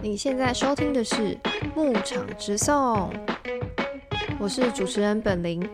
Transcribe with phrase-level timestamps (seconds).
[0.00, 1.14] 你现在收听的是
[1.74, 2.74] 《牧场直送》，
[4.38, 5.60] 我是主持人本林。《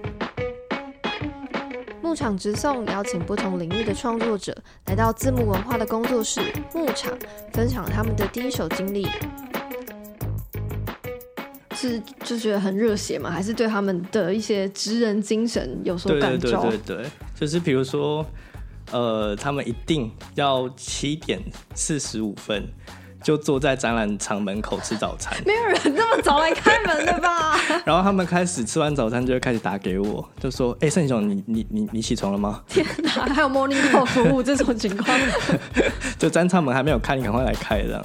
[2.00, 4.56] 牧场直送》邀请不同领域的创作者
[4.86, 6.40] 来到字幕文化的工作室
[6.72, 7.12] 牧场，
[7.52, 9.06] 分享他们的第一手经历。
[11.74, 13.30] 是就觉得很热血嘛？
[13.30, 16.62] 还是对他们的一些职人精神有所感召？
[16.62, 17.06] 对对对对，
[17.38, 18.24] 就是比如说，
[18.90, 21.38] 呃，他们一定要七点
[21.74, 22.66] 四十五分。
[23.24, 27.56] 就坐在展览场门口吃早餐，没有人那么早来开门的吧？
[27.86, 35.18] 然后他们开始吃完早餐，就会开始打给我，就说：“哎，盛雄，你你你你起床了吗？”天哪，还有 morning call 服务这种情况，
[36.18, 38.02] 就展场门还没有开，你赶快来开这样。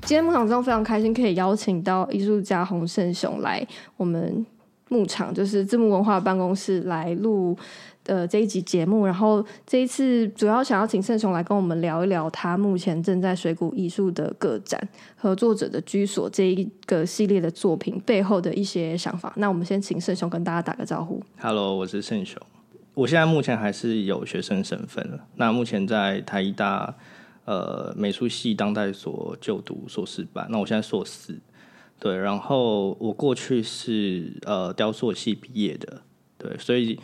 [0.00, 3.64] 今天牧场中非常开心，可以邀请到艺术家洪胜雄来
[3.96, 4.44] 我们
[4.88, 7.56] 牧场，就是字幕文化办公室来录。
[8.06, 14.80] 呃，这一集节目，然后这一次主要想要请盛雄来跟我们聊一聊他目前正在水谷艺术的个展
[15.16, 19.32] 合作者的居所这一个系列的作品背后的一些想法。
[19.36, 21.20] 那我们先请盛雄跟大家打个招呼。
[21.40, 22.40] Hello，我是盛雄，
[22.94, 26.94] 我现在目前还是有学生身份那目前在台大
[27.44, 30.46] 呃美术系当代所就读硕士班。
[30.48, 31.40] 那我现在硕士，
[31.98, 36.02] 对，然后我过去是呃雕塑系毕业的，
[36.38, 36.96] 对，所以。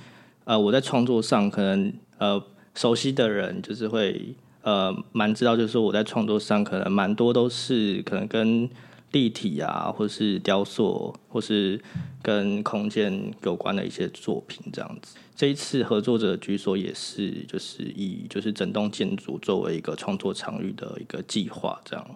[0.44, 2.42] 呃，我在创作上可能呃
[2.74, 8.68] 熟悉的人就是会呃蛮知道，就是说我在创作上可能蛮多都是可能跟
[9.12, 11.80] 立体啊，或是雕塑，或是
[12.22, 15.16] 跟空间有关的一些作品这样子。
[15.36, 22.06] 这一次合作者居所也是就是以就是整栋建筑作为一个创作场域的一个计划这样。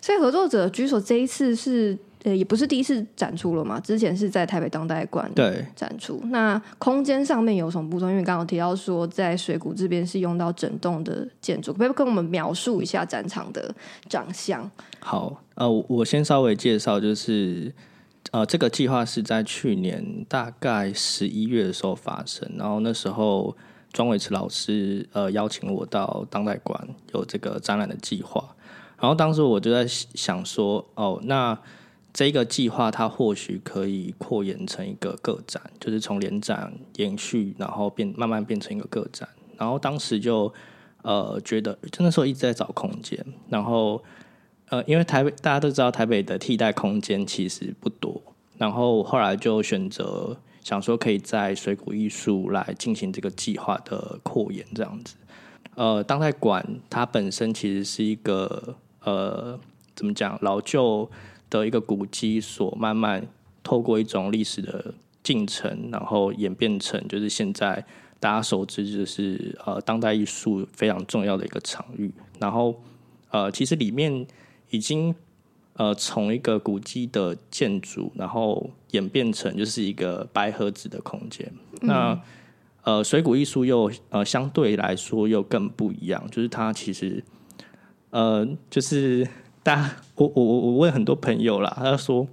[0.00, 1.96] 所以合作者居所这一次是。
[2.26, 6.20] 呃，也不是第一次展出了嘛，之前是在台北当代馆对展出。
[6.24, 8.10] 那空间上面有什么不同？
[8.10, 13.72] 因为刚刚提到说，在水谷这边是用到整栋的建筑，可不可以跟我们描述一下展场的
[14.08, 14.68] 长相？
[14.98, 17.72] 好，呃，我先稍微介绍，就是
[18.32, 23.56] 呃，这个计划是在去年大概十一月的时候发生，然后那时候
[23.92, 28.44] 庄伟慈老师呃邀请我到当代馆有这个展览的计划，
[28.98, 31.56] 然后当时我就在想说，哦，那
[32.16, 39.28] 这个计划它或许可以扩延成一个个展，就是从联展延续，然后变慢慢变成一个个展。
[39.58, 40.50] 然后当时就
[41.02, 43.22] 呃觉得，就那时候一直在找空间。
[43.50, 44.02] 然后
[44.70, 48.18] 呃，因为台北大家都知道台北的替代空间其实不多。
[48.56, 55.16] 然后后来就选择想说，可以在水谷艺术来进行这个计划的扩延，这样子。
[55.74, 59.60] 呃，当代馆它本身其实是一个呃，
[59.94, 61.10] 怎么讲老旧。
[61.48, 63.26] 的一个古迹所慢慢
[63.62, 67.84] 透过一种历史的进程，然后演变成就是现在
[68.18, 72.12] 大家熟知就是呃当代艺术非常重要的一个场域。
[72.38, 72.74] 然后
[73.30, 74.26] 呃其实里面
[74.70, 75.14] 已经
[75.74, 81.52] 呃从一个古迹的建筑，然后演变成就是一个白盒子的空间。
[81.80, 82.20] 那
[82.82, 87.22] 呃水谷艺术又呃相对来说又更不一样，就是它其实
[88.10, 89.26] 呃就是。
[89.66, 92.24] 但我我我我问很多朋友啦，他说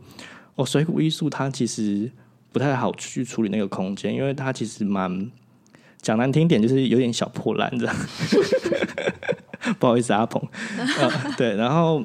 [0.53, 2.11] 哦，水谷艺术它其实
[2.51, 5.31] 不太好去处理那个空间，因为它其实蛮
[5.99, 7.95] 讲难听点，就是有点小破烂这样。
[9.79, 10.39] 不好意思，阿鹏。
[11.01, 12.03] 呃，对，然后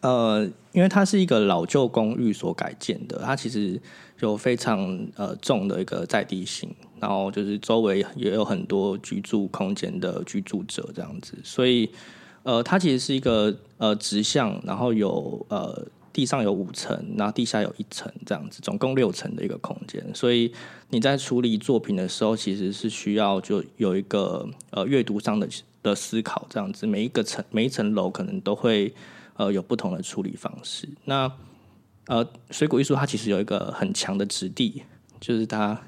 [0.00, 3.80] 呃，因为它是一个老旧公寓所改建的，它其实
[4.18, 11.88] 有非常呃重的一个在地性，然后就是周围也有很多居住空间的居住者这样子，所以。
[12.44, 20.04] 呃，它其实是一个呃直向，然后有呃地上有五层，然后地下有一层这样子，总共六层的一个空间。
[20.14, 20.52] 所以
[20.90, 25.48] 你在处理作品的时候，其实是需要就有一个呃阅读上的
[25.82, 28.92] 的思考，这样子每一个层每一层楼可能都会
[29.36, 30.88] 呃有不同的处理方式。
[31.04, 31.30] 那
[32.08, 34.82] 呃水果艺术它其实有一个很强的质地，
[35.20, 35.80] 就是它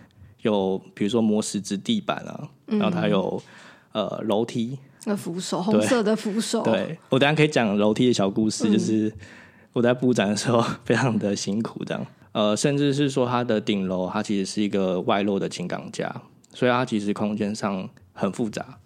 [0.43, 3.43] 有比如说磨石子地板啊，然后它有
[3.93, 4.79] 呃楼梯。
[5.05, 6.63] 那扶手，红色的扶手。
[6.63, 9.13] 对我等下可以讲楼梯的小故事，就是
[9.73, 12.07] 我在布展的时候非常的辛苦，这样。
[12.33, 16.23] 呃，甚至是说它的顶楼，它其实是一个外露的轻钢架，
[16.53, 18.79] 所以它其实空间上很复杂。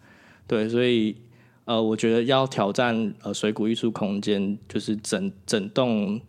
[0.46, 1.16] 对，所以
[1.64, 6.20] 呃，我觉得要挑战呃水谷艺术空间，就是整整栋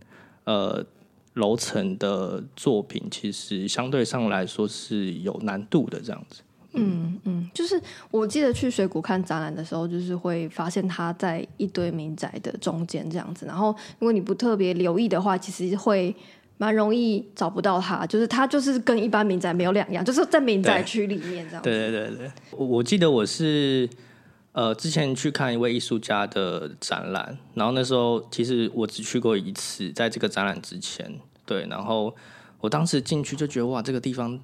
[0.45, 0.85] 呃
[1.33, 6.41] 楼层的作品，其实相对上来说是有难度的，这样子。
[6.73, 7.81] 嗯嗯，就是
[8.11, 13.45] 我记得去水谷看展览的时候，就是会发现它在一堆民宅的中间这样子。
[13.45, 16.15] 然后如果你不特别留意的话，其实会
[16.57, 18.05] 蛮容易找不到它。
[18.05, 21.61] 就是它就是跟一般民宅没有两样，就是在民宅区里面这样。
[21.63, 23.89] 对对对对，我我记得我是
[24.51, 32.13] 呃，之前去看一位艺术家的展览，然后那时候其实我只去过一次，在这个展览之前，对，然后
[32.59, 34.37] 我当时进去就觉得哇，这个地方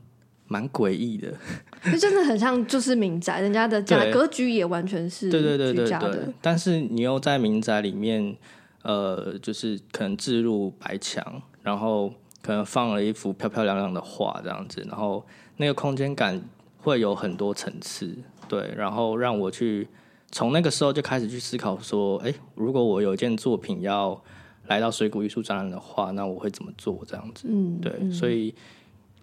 [0.47, 1.33] 蛮诡异的，
[1.85, 5.97] 那真的很像就是民宅，人家的家格局也完全是对对对对
[6.41, 8.35] 但是你又在民宅里面，
[8.83, 15.25] 呃，就是可能置入白墙，然后可能放了一幅漂漂亮亮的画这样子，然后
[15.57, 16.39] 那个空间感
[16.77, 18.15] 会有很多层次，
[18.47, 19.87] 对，然后让我去
[20.31, 24.21] 从那个时候就开始去思考说，哎，如果我有一件作品要
[24.67, 27.47] 来到水谷艺术展览的话，那我会怎么做这样子？
[27.49, 28.53] 嗯，对，所以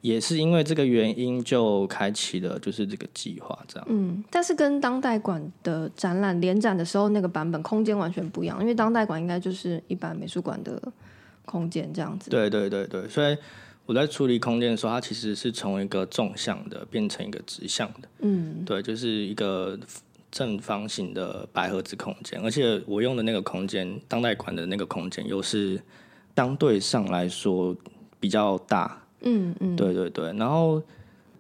[0.03, 3.87] 也是因为这个原因，就开启了就是这个计划这样。
[3.89, 10.81] 嗯，但是跟当代馆的展览联展的时候那个版本空间完全不一样，因为当代馆应该就是一般美术馆的
[11.45, 12.31] 空间这样子。
[12.31, 13.37] 对对对对，所以
[13.87, 19.79] 我在处理空间的时候，它其实是从一个纵向的变成一个直向的，嗯对，就是一个
[20.31, 25.81] 正方形的白盒子空间，而且我用的那个空间，当代馆的那个空间又是
[26.37, 27.77] 相对上来说
[28.19, 30.83] 比较大，嗯嗯，对对对，然后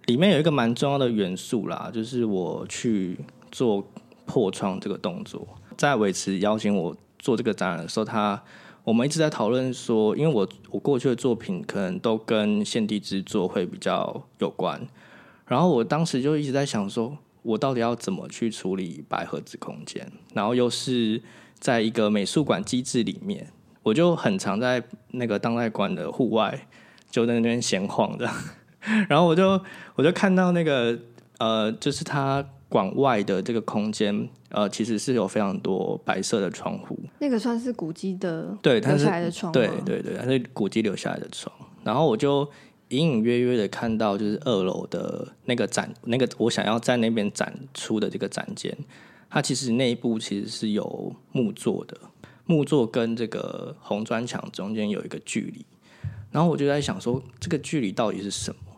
[0.06, 3.18] 里面有一个蛮重要的元素啦，就是我去
[3.50, 3.84] 做
[4.26, 5.46] 破窗这个动作。
[5.76, 8.42] 在维持邀请我做这个展览的时候，他
[8.84, 14.80] 我们一直在讨论说，因为我我过去的作品可能都跟现地制作会比较有关，
[15.46, 21.22] 然后我当时就一直在想说，我到底要怎么去处理白盒子空间，然后又是
[21.58, 23.48] 在一个美术馆机制里面，
[23.82, 24.82] 我就很常在
[25.12, 26.68] 那个当代馆的户外
[27.12, 28.28] 就在那边闲晃的，
[29.08, 29.60] 然后我就
[29.94, 30.98] 我就看到那个
[31.38, 41.54] 呃，就是它馆外的这个空间，呃，其实是有非常多白色的窗户，那个算是古迹的对，它是留下来的窗，对对对，它是古迹留下来的窗。
[41.84, 42.48] 然后我就
[42.88, 48.74] 隐隐约约的看到，就是二楼的那个展，那个我想要在那边展出的这个展间，
[49.28, 51.98] 它其实内部其实是有木座的，
[52.46, 55.66] 木座跟这个红砖墙中间有一个距离。
[56.32, 58.72] 然后我就在想说，这个距离到底是什么？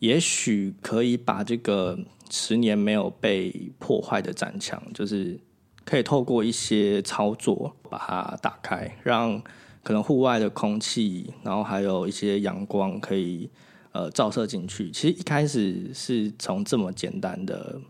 [0.00, 1.98] 也许可以把这个
[2.30, 5.38] 十年没有被破坏的展墙，就是
[5.84, 9.40] 可以透过一些操作把它打开，让
[9.82, 13.48] 可能户外的空气，然后还有一些阳光可以
[13.92, 14.90] 呃照射进去。
[14.90, 17.80] 其实一开始是从这么简单的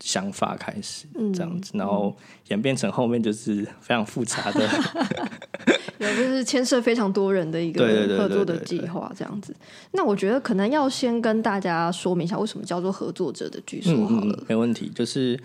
[0.00, 2.16] 想法开始，这样子，然后
[2.48, 4.68] 演变成后面就是非常复杂的。
[5.98, 7.84] 有就是牵涉非常多人的一个
[8.16, 9.52] 合作的计划，这样子。
[9.90, 14.26] 那我觉得可能要先跟大家说明一下，为什么叫做合作者的居所好了。
[14.26, 14.90] 嗯嗯，没问题。
[14.94, 15.38] 就是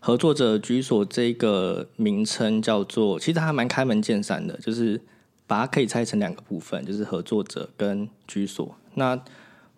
[0.00, 5.00] 合作者居所这个名称叫做，其实它还蛮开门见山的，就是
[5.46, 8.74] 把它可以拆成两个部分，就是合作者跟居所。
[8.94, 9.16] 那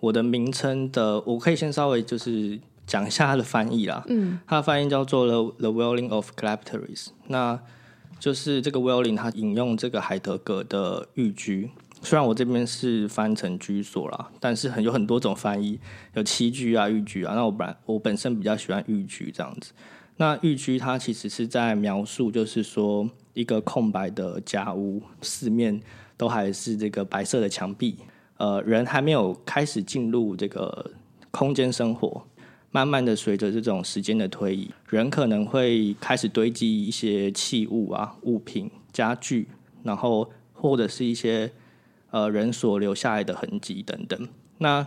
[0.00, 4.05] 我的名称的，我可以先稍微就是讲一下它的翻译啦。
[4.08, 7.08] 嗯，它的翻译叫做 The The Dwelling of Collectors。
[7.29, 7.61] 那
[8.19, 11.70] 就是这个 dwelling，它引用这个海德格的寓居。
[12.02, 15.79] 虽然我这边是翻成居所啦，但是很有很多种翻译，
[16.14, 17.34] 有栖居啊、寓居啊。
[17.34, 19.73] 那我本来我本身比较喜欢寓居这样子。
[20.17, 25.81] 那寓居它其实是在描述，就是说一个空白的家屋，四面
[26.17, 27.96] 都还是这个白色的墙壁，
[28.37, 30.90] 呃，人还没有开始进入这个
[31.31, 32.23] 空间生活。
[32.75, 39.47] 慢慢的，随着这种时间的推移，人可能会开始堆积一些器物啊、物品、家具，
[39.83, 41.52] 然后或者是一些
[42.11, 44.26] 呃人所留下来的痕迹等等。
[44.57, 44.87] 那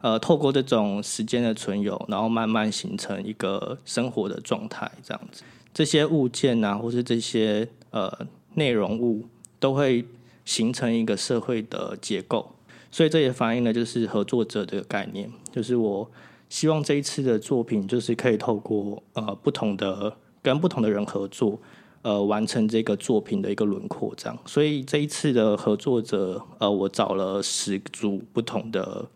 [0.00, 5.42] 呃，透过这种时间的存有，然后慢慢形成一个生活的状态，这样子。
[5.74, 9.26] 这些物件啊，或是这些呃内容物，
[9.60, 10.02] 都会
[10.46, 12.54] 形成一个社会的结构。
[12.90, 16.10] 所以这也反映了就是合作者这个概念，就是我。
[16.48, 21.60] 希望这一次的作品就是可以透过呃不同的跟不同的人合作，
[22.02, 24.38] 呃完成这个作品的一个轮廓这样。
[24.46, 29.06] 所以这一次的合作者，呃我找了十组不同的，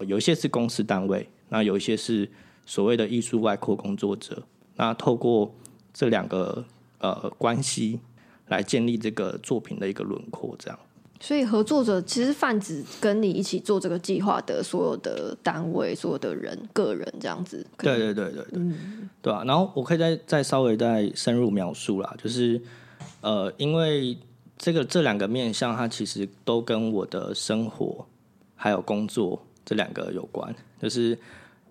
[0.00, 2.30] 有一些是公司单位，那有一些是
[2.66, 4.42] 所谓的艺术外扩工作者。
[4.76, 5.54] 那透过
[5.92, 6.64] 这两个
[6.98, 8.00] 呃关系
[8.48, 10.78] 来建立这个作品的一个轮廓这样。
[11.20, 17.66] 所以合作者其实泛指跟你一起做这个计划的所有的单位、所有的人、个人这样子。
[17.78, 22.60] 对对对对对，嗯对啊，然后我可以再再稍微再深入描述啦，就是
[23.22, 24.18] 呃，因为
[24.58, 28.06] 这个这两个面向，它其实都跟我的生活
[28.54, 30.54] 还有工作这两个有关。
[30.82, 31.18] 就是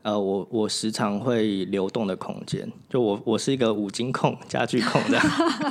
[0.02, 5.20] 呃，我我时常会流动的空间，就我我是一个五金控、家具控的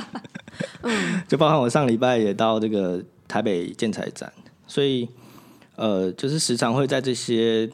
[1.27, 4.31] 就包含我上礼拜也到这个台北建材展，
[4.67, 5.07] 所以
[5.75, 7.69] 呃，就是时常会在这些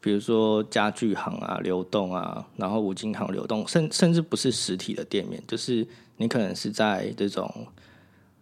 [0.00, 7.66] 比如说家具行啊流动啊，然后五金行流动，甚甚至不是实体的店面，就是你可能是在这种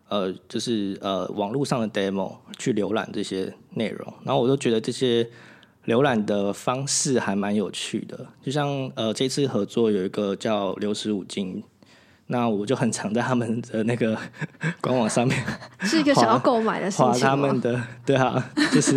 [0.09, 5.29] 呃，就是呃网络上的 demo 去浏览这些内容，然后我都觉得这些
[5.87, 11.63] 浏览的方式还蛮有趣的，就像呃这次合作有一个叫流石五金。
[12.29, 14.17] 那我就很常在他们的那个
[14.81, 15.45] 官网上面，
[15.83, 18.97] 是一个想要购买的心情他们的对啊，就是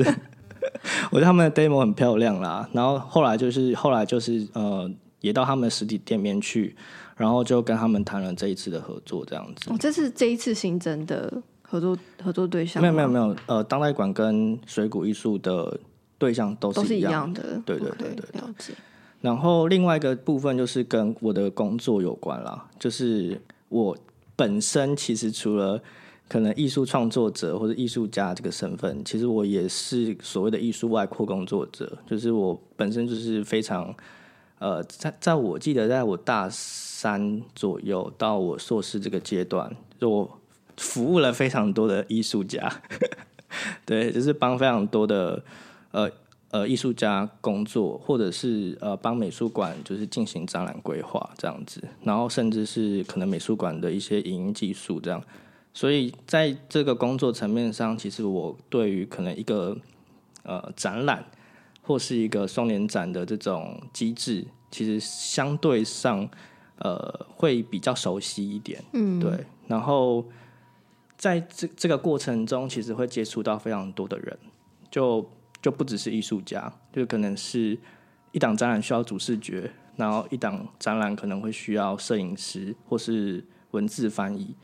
[1.12, 2.68] 我觉得他们的 demo 很漂亮啦。
[2.74, 4.90] 然后后来就是后来就是呃，
[5.22, 6.76] 也到他们的实体店面去，
[7.18, 9.70] 然后就跟他们谈了这一次的合作，这样子。
[9.70, 12.82] 哦，这是这一次新增的合作合作对象？
[12.82, 15.78] 没有没有没有，呃，当代馆跟水谷艺术的
[16.18, 17.62] 对象都是一样的。
[17.66, 18.74] 对对对对，了解。
[19.26, 23.98] 然后另外一个部分就是跟我的工作有关啦，就是我
[24.36, 25.82] 本身其实除了
[26.28, 33.92] 可能艺术创作者或者艺术家这个身份，其实我也是所谓的艺术外扩工作者，就是我本身就是非常
[34.60, 40.40] 呃，在在我记得在我大三左右到我硕士这个阶段，就我
[40.78, 42.72] 服务了非常多的艺术家，
[43.86, 45.44] 对，就是帮非常多的
[45.90, 46.12] 呃。
[46.56, 55.22] 呃，艺术家工作，或者是呃，帮美术馆就是进行展览规划这样子，然后甚至是可能美术馆的一些影音技术这样，
[55.74, 59.78] 所以在这个工作层面上，其实我对于可能一个
[60.44, 61.26] 呃展览
[61.82, 66.26] 或是一个双年展的这种机制，其实相对上
[66.80, 69.46] 呃会比较熟悉一点，嗯，对。
[69.68, 70.24] 然后
[71.18, 74.40] 在这这个过程中，其实会接触到非常多的人，
[74.90, 75.30] 就。
[75.66, 77.76] 就不只是艺术家，就可能是
[78.32, 84.56] 一档展览需要主视觉，然后一档展览可能会需要摄影师或是文字翻译。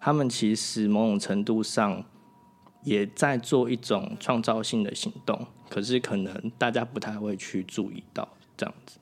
[0.00, 2.04] 他们其实某种程度上
[2.82, 8.98] 也在做一种创造性的行动，可是可能大家不太会去注意到这样子。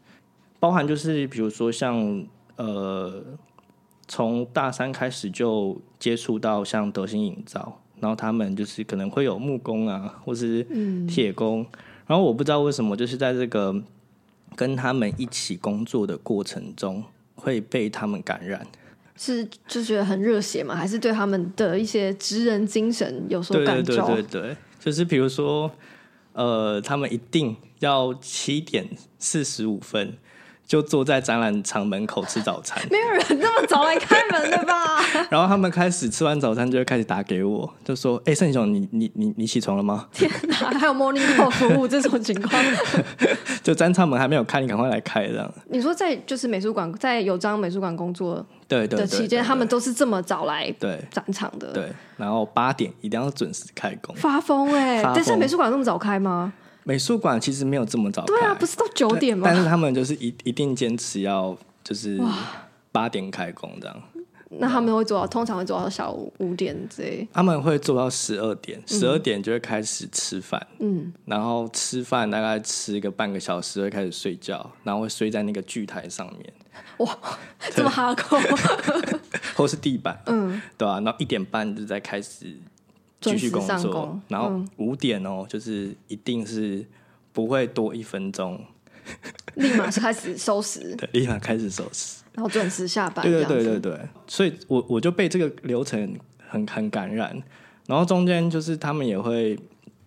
[0.61, 2.23] 包含就是比如说像
[2.57, 3.25] 呃，
[4.07, 7.81] 从大三开始就接触到像德兴营造。
[8.01, 10.67] 然后他们就是可能会有木工啊，或是
[11.09, 11.67] 铁工。
[12.07, 13.75] 然后我不知道为什么，就是在这个
[14.55, 17.03] 跟他们一起工作的过程中，
[17.35, 18.67] 会被他们感染。
[19.17, 20.75] 是就觉得很热血吗？
[20.77, 24.07] 还是对他们的一些职人精神有所感召？
[24.07, 25.71] 对对对对，就是比如说，
[26.35, 28.87] 呃，他们一定要七点
[29.19, 30.13] 四十五分。
[30.67, 34.75] 就坐在展览场门口吃早餐，没有人这么早来开门的吧？
[35.31, 42.61] 然后他们开始吃完早餐，就会开始打给我，就说：“哎，盛雄，你你你你起床了吗？”天哪，还有 morning call 服务这种情况？
[43.63, 45.53] 就展场门还没有开，你赶快来开这样。
[45.71, 55.01] 你说在就是美术馆，在有张美术馆工作对的期间，他们都是这么早来对展场的，对，然后八点一定要准时开工，发疯哎！
[55.15, 56.53] 但是美术馆那么早开吗？
[56.87, 59.43] 美术馆其实没有这么早开，对啊，不是到九点吗？
[59.45, 62.17] 但是他们就是一一定坚持要就是
[62.93, 64.03] 八点开工这样。
[64.49, 67.27] 那他们会做到，通常会做到下午五点之类。
[67.33, 76.53] 他们会做到十二点，十二点就会开始吃饭，嗯，然后吃饭大概吃一个半个小时，会开始睡觉，然后会睡在那个剧台上面。
[76.99, 77.19] 哇，
[77.75, 78.39] 这么哈扣，
[79.57, 82.57] 或是地板，嗯，对啊，然后一点半就在开始。
[83.21, 86.85] 继续工作，然后五点哦，就是一定是
[87.33, 88.61] 不会多一分钟，
[89.57, 93.25] 立马开始收拾， 对，立马开始收拾，然后准时下班。
[93.25, 96.17] 对对对对对，所以我我就被这个流程
[96.49, 97.43] 很很感染，
[97.87, 99.59] 然后中间就是他们也会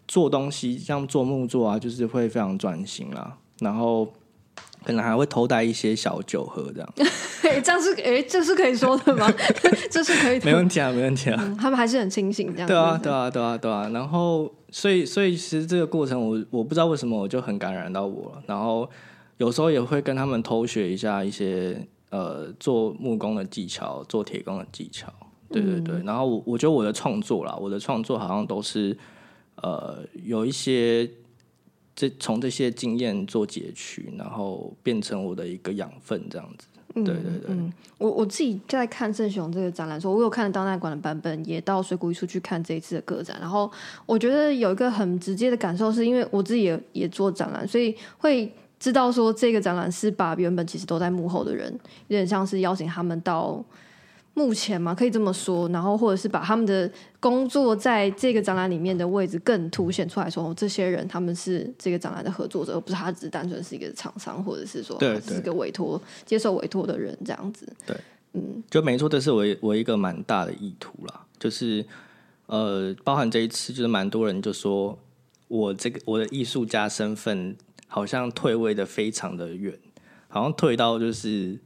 [0.08, 4.12] 做东西，像做木作啊，就是会非常专心啦，然后。
[4.84, 6.94] 可能还会偷带一些小酒喝，这样。
[7.64, 9.32] 这样是哎，这是可以说的吗？
[9.90, 11.56] 这是可以，没问题啊，没问题啊。
[11.60, 12.68] 他们还是很清醒，这样。
[12.68, 13.90] 对啊，对啊，对啊，对啊。
[13.90, 18.44] 然后，所以，所以，其实这个过程，我我不知道为什么我就很感染到我了。
[18.46, 18.90] 然后，
[19.38, 25.12] 有时候也会跟他们偷学一下一些呃做木工的技巧，做铁工的技巧。
[25.52, 26.02] 对对对。
[26.06, 28.96] 然后，我我觉得我的创作啦，我的创作好像都是
[29.56, 31.10] 呃有一些。
[32.00, 36.66] 这从这些经验做截取，然后变成我的一个养分，这样子。
[36.94, 37.54] 对对对，
[37.98, 43.38] 我我自己在看圣雄这个展览，时候，我有看当代馆的版本，也到水谷艺术去看这一次的个展。
[43.42, 43.70] 然后
[44.06, 51.70] 我觉得有一个很直接的感受，是因为我自己也也做展览，所以会知道说这个展览是把原本其实都在幕后的人，
[52.08, 53.62] 有点像是邀请他们到。
[54.34, 67.68] 目前嘛，可以这么说，然后或者是把他们的工作在这个展览里面的位置更凸显出来，说这些人他们是这个展览的合作者，而不是他只单纯是一个厂商，或者是说他是个委托接受委托的人这样子。
[67.86, 67.98] 对，
[68.34, 71.86] 嗯，就没错，这是我我一个蛮大的意图啦，就是
[72.46, 74.98] 呃，包含这一次，就是蛮多人就说
[75.50, 77.58] 我这个我的艺术家身份
[77.88, 79.78] 好像退位的非常的远，
[80.30, 81.60] 好像退到就是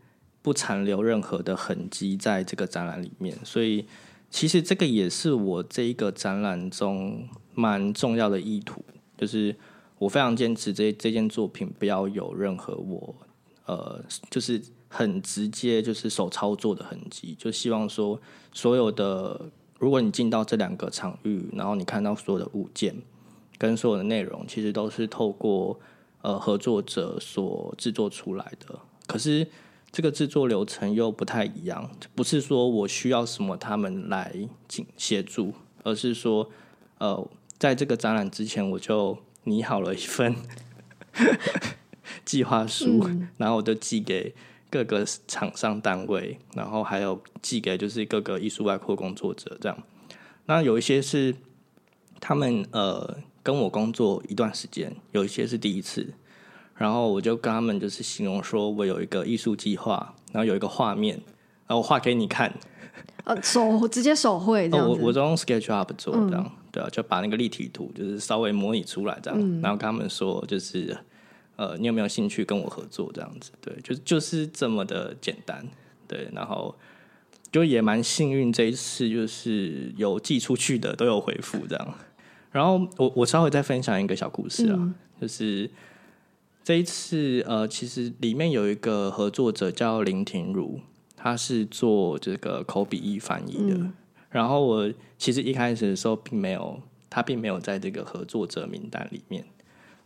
[0.43, 3.35] 不残留任何的痕迹在这个展览里面。
[3.43, 3.87] 所以
[4.29, 8.85] 其实这个也是我这一个展览中蛮重要的意图，
[9.17, 9.55] 就是
[9.97, 13.15] 我非常坚持这这件作品不要有任何我
[13.65, 18.19] 呃就是很直接就是手操作的痕迹，就希望说
[18.51, 22.95] 所有的如果你进到这两个场域，然后你看到所有的物件
[23.57, 25.79] 跟所有的内容，其实都是透过
[26.21, 28.79] 呃合作者所制作出来的。
[29.07, 29.47] 可是
[29.93, 34.35] 这个制作流程又不太一样，不是说我需要什么他们来
[34.67, 36.49] 进协助，而是说
[36.97, 40.35] 呃在这个展览之前我就拟好了一份
[42.25, 43.07] 计划书，
[43.37, 44.33] 然后我就寄给
[44.71, 49.77] 各个厂商单位，然后还有寄给就是各个艺术外扩工作者这样。
[50.47, 51.35] 那有一些是
[52.19, 56.15] 他们呃跟我工作一段时间，有一些是第一次，
[56.75, 61.15] 然后我就跟他们就是形容说我有一个艺术计划，然后有一个画面，
[61.67, 62.53] 然后我画给你看，
[63.23, 70.97] 呃， 手直接手绘这样子，我我都用 SketchUp 做这样，对啊，就把那个立体图就是稍微模拟出来这样，然后跟他们说就是
[71.55, 75.65] 呃你有没有兴趣跟我合作这样子，对，就就是这么的简单，
[76.07, 76.75] 对，然后
[77.51, 81.93] 就也蛮幸运这一次就是有寄出去的都有回复这样，
[82.51, 85.69] 然后我我稍微再分享一个小故事啊，就是
[86.63, 90.79] 这一次呃其实里面有一个合作者叫林婷如。
[91.15, 93.79] 他是做这个口笔译翻译的，
[94.29, 99.45] 然后我其实一开始的时候并没有，他并没有在这个合作者名单里面，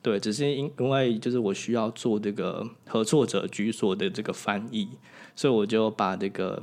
[0.03, 4.89] 对，只是因因为就是我需要做这个合作者居所的这个翻译，
[5.35, 6.61] 所以我就把这个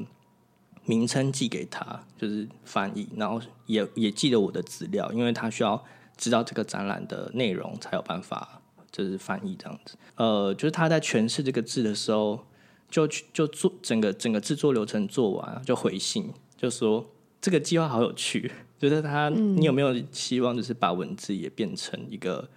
[0.84, 5.84] 名称寄给他，就是翻译，然后也也寄了我的资料，因为他需要
[6.16, 8.62] 知道这个展览的内容才有办法
[8.94, 12.38] 就是翻译这样子，呃，就是他在诠释这个字的时候。
[12.90, 17.04] 就就做整个整个制作流程做完，就回信就说
[17.40, 18.48] 这个计划好有趣，
[18.78, 22.48] 就是他你有没有希望就是把文字也变成一个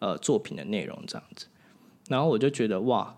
[0.00, 1.46] 呃作品的内容这样子？
[2.08, 3.16] 然后我就觉得哇，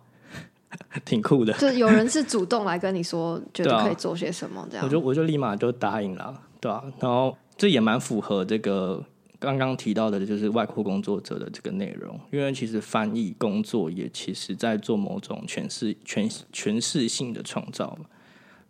[1.04, 1.52] 挺酷的。
[1.54, 6.84] 就有人是 主动来跟你说，觉得可以做些什么这样，我就我就立马就答应了，对吧？
[7.00, 9.04] 然后这也蛮符合这个。
[9.42, 18.06] 刚刚提到的就是外扩工作者的这个内容，因为其实翻译工作也其实在做某种诠释、诠诠释性的创造嘛，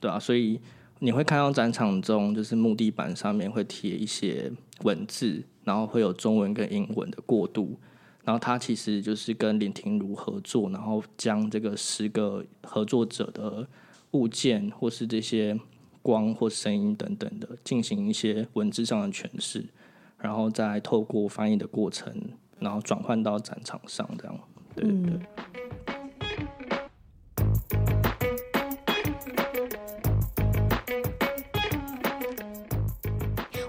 [0.01, 0.59] 对啊，所以
[1.01, 4.51] 你会看到展场中，就是木地板上面会贴一些
[4.83, 7.79] 文字，然后会有中文跟英文的过渡，
[8.25, 13.69] 然后它其实就是跟林庭如合作，然后将这个十个合作者的
[14.13, 15.61] 物件或是这些
[16.01, 19.67] 光或声音等等的，进行一些文字上的诠释。
[20.23, 22.15] 然后再透过翻译的过程，
[22.61, 24.39] 然后转换到展场上，这样，
[24.77, 25.21] 对对。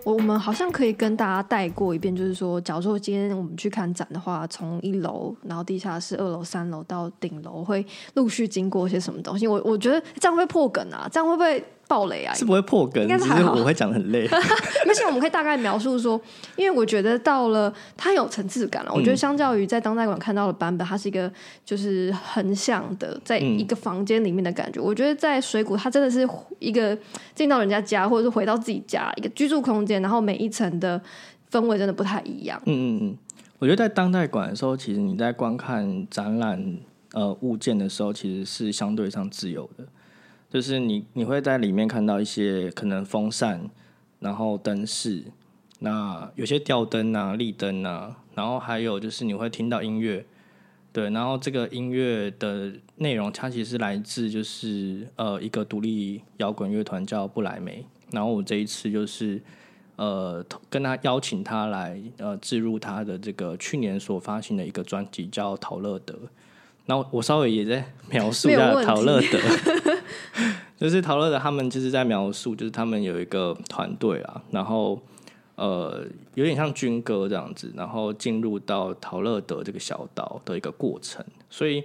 [0.05, 9.47] 我我们好像可以跟大家带过一遍，就是说，假如说今天我们去看展的话，从一楼，然后地下室、二楼、三楼到顶楼，会陆续经过些什么东西？
[9.47, 11.65] 我我觉得这样会破梗啊，这样会不会？
[11.93, 13.53] 暴雷啊，是不会破梗，应该是还好。
[13.53, 14.25] 我会讲的很累，
[14.87, 16.19] 而且，我们可以大概描述说，
[16.55, 18.91] 因为我觉得到了它有层次感了。
[18.91, 21.31] 我觉得相较于在当代馆看到的版本，它是一个
[21.63, 24.81] 就是横向的，在一个房间里面的感觉。
[24.81, 26.27] 我觉得在水谷，它真的是
[26.57, 26.97] 一个
[27.35, 30.99] 进到人家家，或者是回到自己家一个居住空间，然后每一层的
[31.51, 32.59] 氛围真的不太一样。
[32.65, 33.17] 嗯嗯嗯，
[33.59, 36.79] 我觉得在当代馆的时候，其实你在观看展览
[37.13, 39.85] 呃物件的时候，其实是相对上自由的。
[40.53, 43.71] 就是你，你会在里面看到一些可能风扇，
[44.19, 45.23] 然后灯饰，
[45.79, 50.23] 那有些吊灯啊、立灯啊，然后还有就是你会听到音乐，
[50.91, 59.41] 对，然后这个音乐的内容它其实来自就是呃一个独立摇滚乐团叫布莱梅，然后我这一次就是
[59.95, 66.13] 呃跟他邀请他来呃置入他的这个去年所发行的一个专辑叫陶乐德。
[66.85, 69.39] 然后我稍微也在描述一下陶乐德，
[70.77, 75.01] 就是陶乐德他们就是在描述，就是他们有一个团队啊，然后
[75.55, 81.23] 呃有点像军歌这样子，然后进入到陶乐德这个小岛的一个过程。
[81.49, 81.83] 所以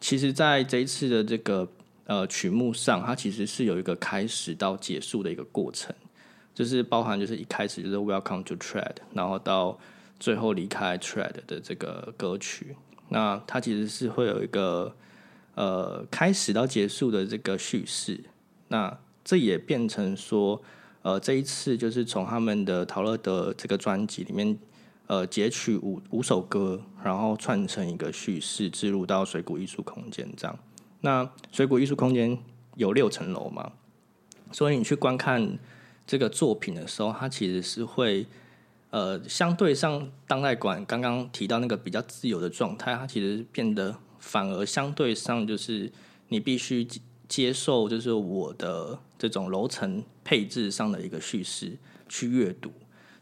[0.00, 1.66] 其实在这一次的这个
[2.06, 5.92] 呃曲目上，它其实是有一个开始到结束的一个过程，
[6.54, 9.76] 就是包含就是一开始就是 Welcome to Tread，然后到
[10.20, 12.76] 最后离开 Tread 的这个歌曲。
[13.08, 14.94] 那它其实是会有一个
[15.54, 18.24] 呃开始到结束的这个叙事，
[18.68, 20.62] 那这也变成说，
[21.02, 24.58] 呃这一次就是从他们的陶乐德这个专辑里面
[25.06, 30.58] 呃截取五五首歌，然后串成一个叙事，置入到水谷艺术空间这样。
[31.00, 32.36] 那水谷艺术空间
[32.74, 33.72] 有六层楼嘛，
[34.50, 35.58] 所以你去观看
[36.06, 38.26] 这个作品的时候，它其实是会
[38.96, 45.92] 呃相对上当代馆刚刚提到那个比较自由的状态，它其实变得反而相对上就是
[46.28, 46.88] 你必须
[47.28, 51.76] 接受，就是我的这种楼层配置上的一个叙事
[52.08, 52.72] 去阅读，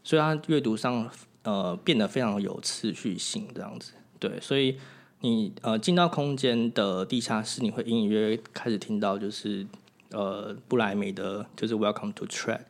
[0.01, 1.11] 所以它阅读上
[1.43, 3.91] 呃变得非常有次序性这样子。
[4.17, 4.77] 对，所以
[5.19, 9.67] 你呃进到空间的地下室，你会隐隐约约开始听到就是
[10.11, 12.61] 呃布莱梅的，就是 Welcome to Track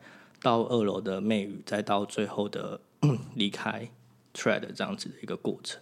[0.42, 2.80] 到二楼的魅语，再到最后的
[3.34, 3.88] 离开
[4.34, 5.80] Tread 这样子的一个过程。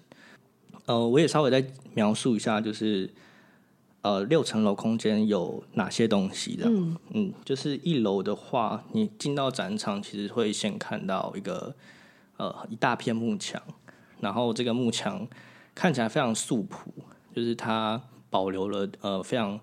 [0.87, 3.11] 呃，我也稍微再描述一下，就是
[4.03, 6.67] 呃六层楼空间有哪些东西的。
[6.69, 11.75] 嗯嗯，就是一楼的话，你进到展场，其实会先看到一个
[12.37, 13.63] 呃一大片幕墙，
[14.21, 15.27] 然后这个幕墙
[15.75, 16.93] 看起来非常素朴，
[17.35, 17.99] 就是它
[18.29, 19.59] 保留了呃非常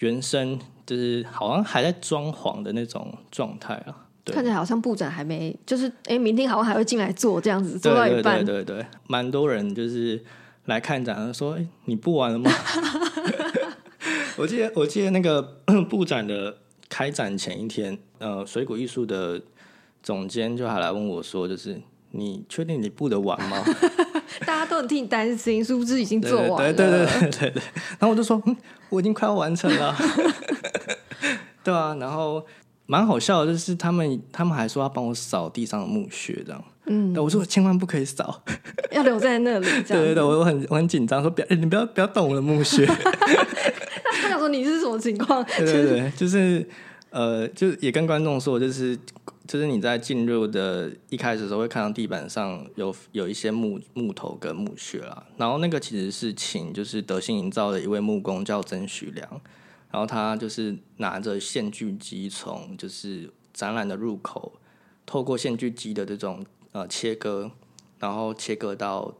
[0.00, 4.07] 原生，就是好像还在装潢的那种状态啊。
[4.28, 10.22] 对看起来好像布展还没，就是哎，明天好像还会进来做这样子，做到一半，对对对对，蛮多人就是
[10.66, 12.50] 来看展，说：“哎、你布完了吗？”
[14.36, 15.42] 我记得我记得那个
[15.90, 19.40] 布展的开展前一天，呃，水果艺术的
[20.02, 21.80] 总监就还来问我说：“就是
[22.12, 23.64] 你确定你布得完吗？”
[24.46, 26.72] 大家都很替你担心，是不是已经做完了？
[26.72, 27.62] 对对对对对对。
[27.98, 28.56] 然后我就说：“嗯，
[28.90, 29.96] 我已经快要完成了。
[31.64, 32.44] ”对啊，然后
[32.90, 36.64] 蛮好笑的，就是他们他们还说要帮我扫地上的墓穴，这样。
[36.86, 38.42] 嗯，我说千万不可以扫。
[38.90, 39.66] 要留在那里。
[39.86, 42.86] 对对对，我我很我很紧张，说不要、欸你不要不要动我的墓穴。
[44.22, 45.44] 他想说你是什么情况？
[45.58, 46.66] 对对对，就是
[47.10, 48.98] 呃，就也跟观众说，就是
[49.46, 55.24] 就是你在进入的一开始的时候，会看到地板上有有一些木木头跟墓穴啦。
[55.36, 59.40] 然后那个其实是请就是德信营造的一位木工叫曾徐良，
[59.90, 64.52] 然后他就是拿着线锯机从就是展览的入口，
[65.06, 67.50] 透过线锯机的这种呃切割，
[67.98, 69.14] 然后切割到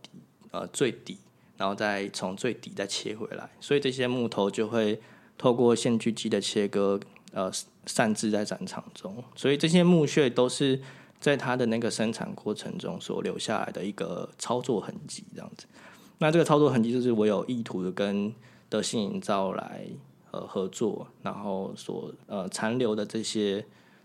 [0.51, 1.19] 呃最底，
[1.57, 5.01] 然后再从最底再切回来，所以这些木头就会
[5.37, 7.01] 透过线锯机的切割，
[7.33, 7.51] 呃
[7.87, 10.79] 散置在展场中，所以这些木屑都是
[11.19, 15.67] 在它的那个生产过程中所留下来的一个操作痕迹，这样子。
[16.19, 18.35] 那这个操作痕迹就是我有意图的跟
[18.69, 19.87] 德信营造来
[20.39, 23.65] 呃合作，然后所呃残留的这些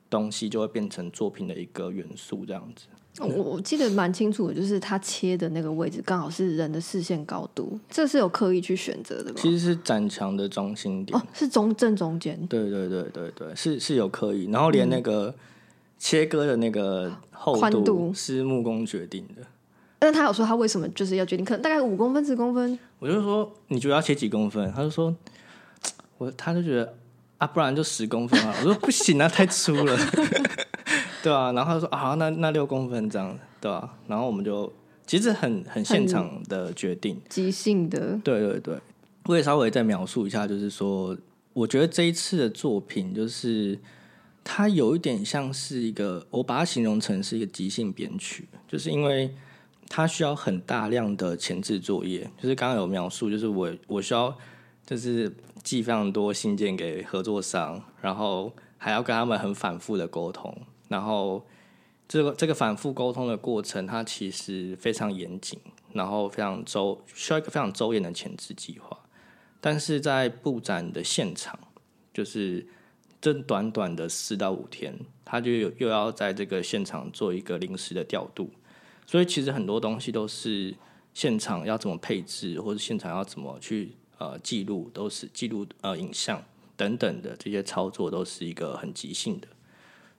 [0.09, 2.85] 东西就会变成作品的一个元素，这样子。
[3.19, 9.35] 我我记得蛮清楚的，就是他切的那个位置刚好是人的视线高度，这是有刻意去选择的吗？
[9.37, 11.15] 其实是展墙的中心点。
[11.15, 15.33] 哦，是中正中间，对对对对对，是是有刻意，然后连那个
[15.99, 19.43] 切割的那个厚宽度度是木工决定的。
[19.99, 24.69] 但他有说他为什么就是要决定，可能大概五公分、十公分，我就说你觉得要切几公分？
[24.73, 25.15] 他就说，
[26.17, 26.95] 我他就觉得
[27.37, 28.53] 啊，不然就十公分啊。
[28.59, 29.97] 我说不行啊，太粗了，
[31.23, 31.51] 对啊。
[31.51, 34.71] 然后他就说啊，那那六公分这样，对吧、然后我们就
[35.05, 38.77] 其实很很现场的决定，即兴的，对对对，
[39.25, 41.17] 我也稍微再描述一下，就是说，
[41.53, 43.77] 我觉得这一次的作品，就是
[44.43, 49.33] 它有一点像是一个，我把它形容成是一个即兴编曲，就是因为
[49.89, 54.33] 它需要很大量的前置作业，就是刚刚有描述，就是我我需要
[54.85, 60.55] 就是寄非常多信件给合作商，然后还要跟他们很反复的沟通，
[60.89, 61.45] 然后
[62.07, 65.57] 这个这个反复沟通的过程，它其实非常严谨，
[65.93, 68.99] 然后非常周需要一个非常周延的前置计划。
[69.61, 71.57] 但是在布展的现场，
[72.13, 72.67] 就是
[73.21, 78.49] 这短短的四到五天，他就有又要在这个现场做一个临时的调度，
[79.05, 80.75] 所以其实很多东西都是
[81.13, 86.41] 现场要怎么配置，或者现场要怎么去呃记录，都是记录呃影像
[86.77, 89.47] 等等的这些操作，都是一个很即兴的，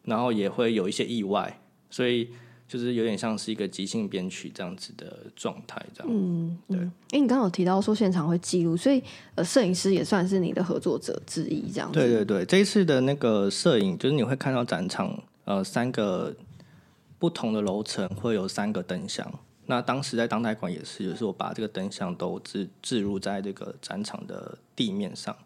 [0.05, 2.29] 然后也会有一些意外，所以
[2.69, 6.09] 就是有点像是一个即兴编曲这样子的状态，这样。
[6.13, 6.93] 嗯，对嗯。
[7.13, 9.03] 因为你刚刚有提到说现场会记录，所以
[9.37, 11.99] 呃，摄影师也算是你的合作者之一，这样子。
[11.99, 16.35] 对对对，这一次的那个摄影，就是你会看到展场呃三个
[17.19, 19.27] 不同的楼层会有三个灯箱。
[19.67, 25.37] 那当时在当代馆也是，就是我把这个灯箱都置置入在这个展场的地面上，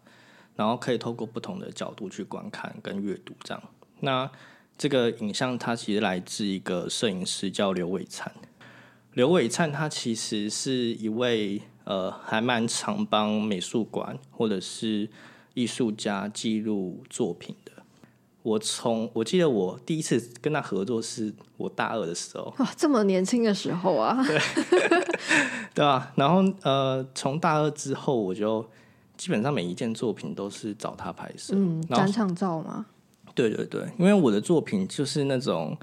[0.55, 3.63] 然后可以透过不同的角度去观看跟阅读这样。
[4.01, 4.29] 那
[4.77, 8.33] 这个影像它其实来自一个摄影师叫刘伟灿。
[9.13, 15.09] 刘伟灿他其实是一位呃还蛮常帮美术馆或者是
[15.55, 17.68] 艺术家记录作品的。
[18.41, 24.39] 我从我记得我第一次跟他合作是我大二的时候，哇，这么年轻的时候啊，对
[25.75, 28.65] 对啊，然后呃，从大二之后，我就
[29.17, 32.85] 基本上每一件作品都是找他拍摄，嗯，然后展场照吗？
[33.35, 35.77] 对对对，因为我的作品就是那种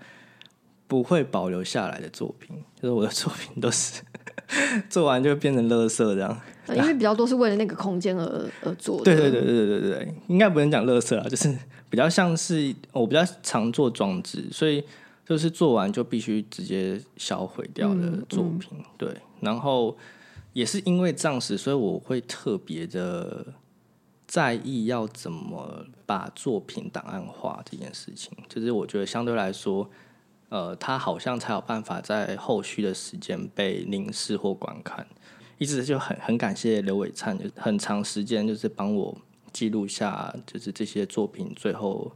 [0.87, 4.03] 不会保留下来的作品，就是我的作品都是
[4.89, 6.41] 做完就变成垃圾这样。
[6.67, 9.05] 呃因为比较多是为了那个空间而而做的。
[9.05, 11.57] 对对对对对对对，应该不能讲垃圾啦，就是
[11.89, 14.83] 比较像是我比较常做装置，所以
[15.25, 18.71] 就是做完就必须直接销毁掉的作品。
[18.97, 19.97] 对，然后
[20.53, 23.47] 也是因为这样子，所以我会特别的
[24.27, 28.33] 在意要怎么把作品档案化这件事情。
[28.49, 29.89] 就是我觉得相对来说，
[30.49, 35.07] 呃，它好像才有办法在后续的时间被凝视或观看。
[35.59, 39.17] 一直就很很感谢刘伟灿，就很长时间就是帮我
[39.57, 42.13] 记录下就是这些作品最后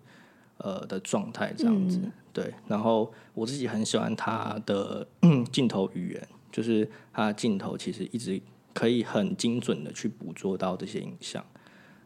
[0.58, 1.98] 呃的状态这样子。
[2.32, 8.38] 对，然后我自己很喜欢他的嗯 镜头语言，就是他的镜头其实一直
[8.74, 11.42] 可以很精准的去捕捉到这些影像。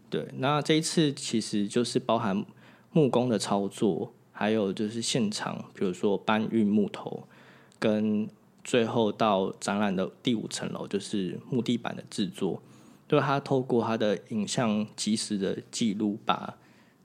[0.09, 2.44] 对，那这一次其实就是包含
[2.92, 7.27] 木工的操作，还有就是现场，比如说搬运木头
[7.81, 8.29] 跟。
[8.66, 12.62] 最后到展览的第五层楼，就是木地板的制作，
[13.09, 16.57] 就是他透过他的影像及时的记录，把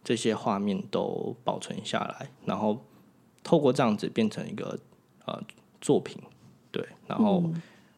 [0.04, 2.84] 这些画面都保存下来，然后
[3.44, 4.80] 透过这样子变成一个
[5.26, 5.42] 呃
[5.82, 6.18] 作品，
[6.72, 7.44] 对，然后、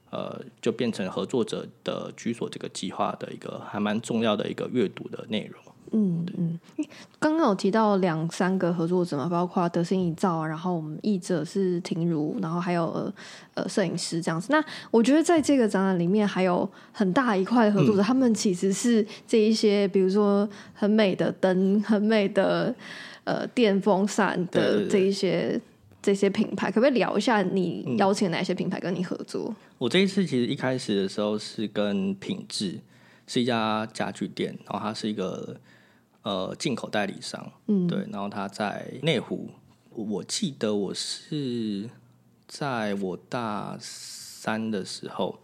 [0.10, 5.62] 呃就变成合作者的居所这个计划的一个还蛮重要的一个阅读的内容。
[5.92, 6.60] 嗯嗯，
[7.20, 13.14] 刚刚有提到两三个合作者嘛，包括德心遗造，然后我们译者是婷如，然后还有呃
[13.56, 14.48] 呃摄影师这样子。
[14.50, 22.74] 那我觉得在这个展览里面还有很大一块的合作者，他们其实是这一些，比如说很美的灯、很美的
[23.26, 25.60] 呃电风扇的这一些
[26.02, 29.54] 这些品牌，可不可以聊一下你邀请哪些品牌跟你合作？
[29.78, 32.80] 我这一次其实一开始的时候是跟品质，
[33.28, 35.58] 是一家家具店，然后它是一个
[36.24, 39.50] 呃进口代理商，嗯，对，然后他在内湖，
[39.90, 41.90] 我记得我是
[42.48, 45.40] 在我大三的时候，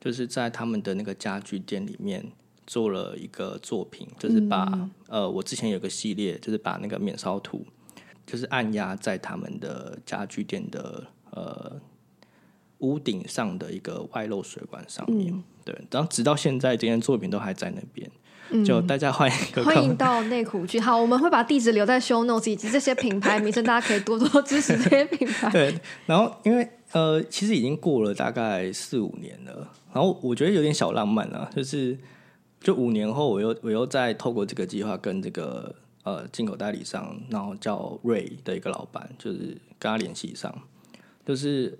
[0.00, 2.32] 就是在他们的那个家具店里面
[2.66, 7.66] 做了一个作品，就是把、呃我之前有个系列，就是把那个免烧图，
[8.26, 11.80] 就是按压在他们的家具店的呃
[12.78, 15.42] 屋顶上的一个外漏水管上面。
[15.64, 18.10] 对，然后直到现在，这件作品都还在那边。
[18.62, 20.78] 就大家欢迎有欢迎到内湖去。
[20.78, 25.50] 好，我们会把地址留在 show notes 以及这些品牌名称，大家可以多多支持这些品牌。
[25.50, 31.96] 对，然后因为呃，其实已经过了大概四五年了，然后我觉得有点小浪漫啊，就是
[32.60, 39.38] 就五年后，我又我又再透过这个计划跟这个呃进口代理商，然后叫瑞的一个老板，就是
[39.78, 40.54] 跟他联系上，
[41.26, 41.76] 就是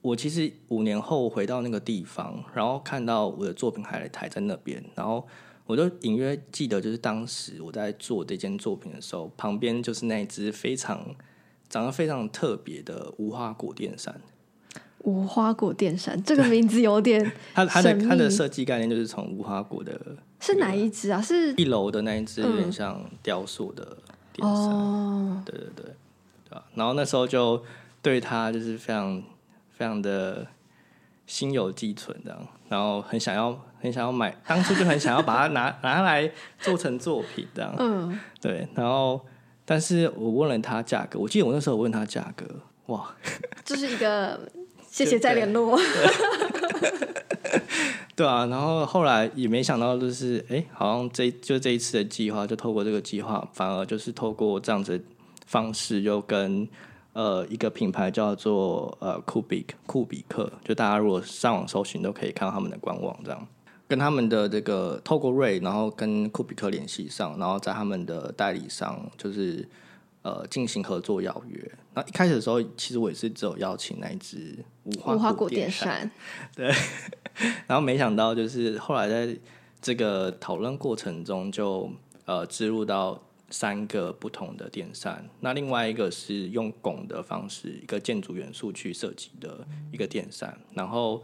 [0.00, 5.26] 我其实五年后回到那个地方，然后看到我的作品还还在那边，然后
[5.66, 11.14] 我就隐约记得，就是当时我在做这件作品的时候，旁边就是那一只非常
[11.68, 14.20] 长得非常特别的无花果电扇。
[15.00, 21.20] 无花果电扇这个名字有点 它它的它的设计概念就是从无花果的是哪一只啊？
[21.20, 23.84] 是一楼的那一只有点像雕塑的
[24.32, 25.84] 电扇，哦，对对对，
[26.48, 26.64] 对吧？
[26.74, 27.62] 然后那时候就
[28.00, 29.22] 对它就是非常
[29.70, 30.46] 非常的
[31.26, 39.20] 心有寄存这样，然后很想要很想要买，当初就很想要把它拿 拿来做成作品这样，嗯，对，然后
[39.66, 42.46] 但是我问了他价格，我记得我那时候我问他价格，
[42.86, 43.14] 哇，
[43.62, 44.40] 就是一个
[44.90, 45.78] 谢谢再联络。
[48.16, 55.04] 对啊，然后后来也没想到，就是哎，好像这就这一次的计划，就透过这个计划，反而就是透过这样子的
[55.44, 56.66] 方式，又跟
[57.12, 63.46] 呃一个品牌叫做呃酷比酷比克，就大家如果上网搜寻都可以看到他们的官网，这样
[63.86, 69.68] 跟他们的这个透过瑞，然后跟库比克联系上，然后在他们的代理商就是
[70.22, 71.72] 呃进行合作邀约。
[71.94, 76.10] 那一开始的时候，其实我也是只有邀请那一只无花果电电扇。
[76.56, 76.66] 对，
[77.66, 79.36] 然后没想到，就是后来在
[79.80, 81.90] 这个讨论过程中就，
[82.24, 85.28] 呃植入到三个不同的电扇。
[85.40, 90.58] 那另外一个是用拱的方式，一个建筑元素去设计的一个电扇。
[90.72, 91.22] 然后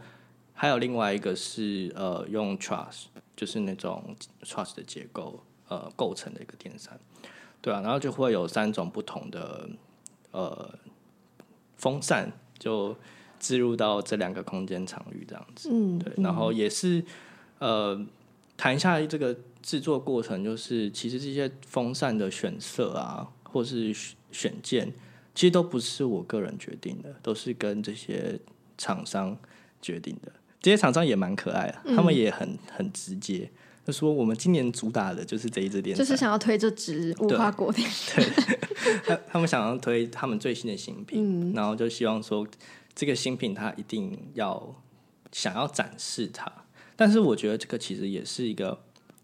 [0.53, 6.99] 还有另外一个是呃用 truss，就是那种 truss 的结构呃构成的一个电扇。
[7.61, 9.69] 对啊，然后就会有三种不同的
[10.31, 10.73] 呃
[11.77, 12.95] 风扇就
[13.39, 15.69] 置入到这两个空间场域这样子。
[15.71, 17.03] 嗯，对，然后也是
[17.59, 18.03] 呃
[18.57, 24.93] 谈一下这个制作过程，就是其实这些风扇的选色啊，或是选选件，
[25.35, 28.39] 其实都不是我个人决定的，都是跟这些
[28.77, 29.37] 厂商
[29.81, 30.31] 决定的。
[30.61, 33.49] 这些厂商也蛮可爱的，他们也很很直接，
[33.85, 38.25] 就说我们今年主打的就是这一支电就是想要推这支无花果电对，
[39.05, 42.47] 他他们想要推他们最新的新品，然后就希望说
[42.93, 44.75] 这个新品它一定要
[45.31, 46.51] 想要展示它。
[46.95, 48.79] 但是我觉得这个其实也是一个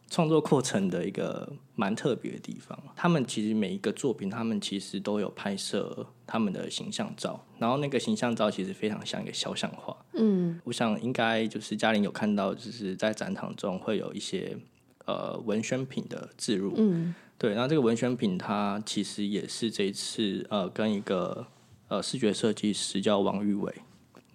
[0.09, 2.77] 创作过程的一个蛮特别的地方。
[2.95, 9.95] 他们其实每一个作品，他们其实都有拍摄他们的形象照，然后那个形象照其实非常像一个肖像画。
[10.13, 14.57] 嗯，我想应该就是嘉玲有看到，就是在展场中会有一些
[15.05, 16.73] 呃文宣品的置入。
[16.77, 21.45] 嗯，对，然后这个文宣品它其实也是这一次呃跟一个
[21.89, 23.73] 呃视觉设计师叫王玉伟。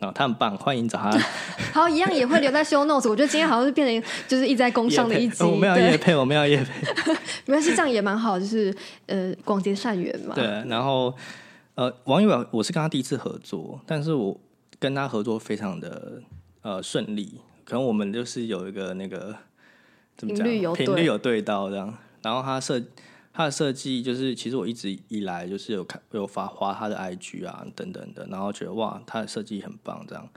[0.02, 1.16] 啊，他很棒，欢迎找他。
[1.72, 3.08] 好，一样也会留在 show notes。
[3.08, 5.44] 我觉得今天好像是变成就是一直在工商的一集。
[5.44, 6.86] 我们要对叶配，我们要叶配。
[7.46, 8.74] 没关系，这样也蛮好，就是
[9.06, 10.34] 呃广结善缘嘛。
[10.34, 11.14] 对，然后
[11.76, 14.36] 呃，王一伟，我是跟他第一次合作，但是我
[14.80, 16.20] 跟他合作非常的
[16.62, 19.34] 呃顺利，可能我们就是有一个那个
[20.16, 22.82] 怎么讲频率有对频率有对到这样，然后他设
[23.33, 30.29] 他的设计就是，其实我一直以来就是有看有发花他的 IG 啊等等的，然后觉得哇，他的设计很棒这样，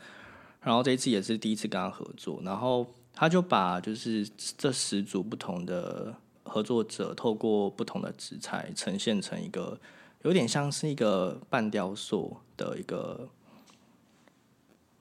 [0.62, 4.26] 然后这一次也是第一次跟他合作，然后他就把就是
[4.58, 9.78] 这十组不同的合作者，透过不同的纸材呈现成一个
[10.24, 13.28] 有点像是一个半雕塑的一个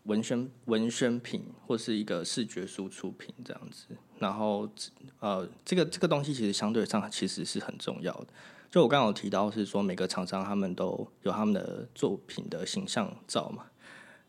[0.04, 3.86] 文宣文宣品，或是一个视觉输出品这样子。
[4.18, 4.68] 然后
[5.20, 8.26] 呃，这个这个东西其实相对上其实是很重要的。
[8.70, 13.66] 就我刚刚有提到是说，每个厂商他们都有他们的作品的形象照嘛。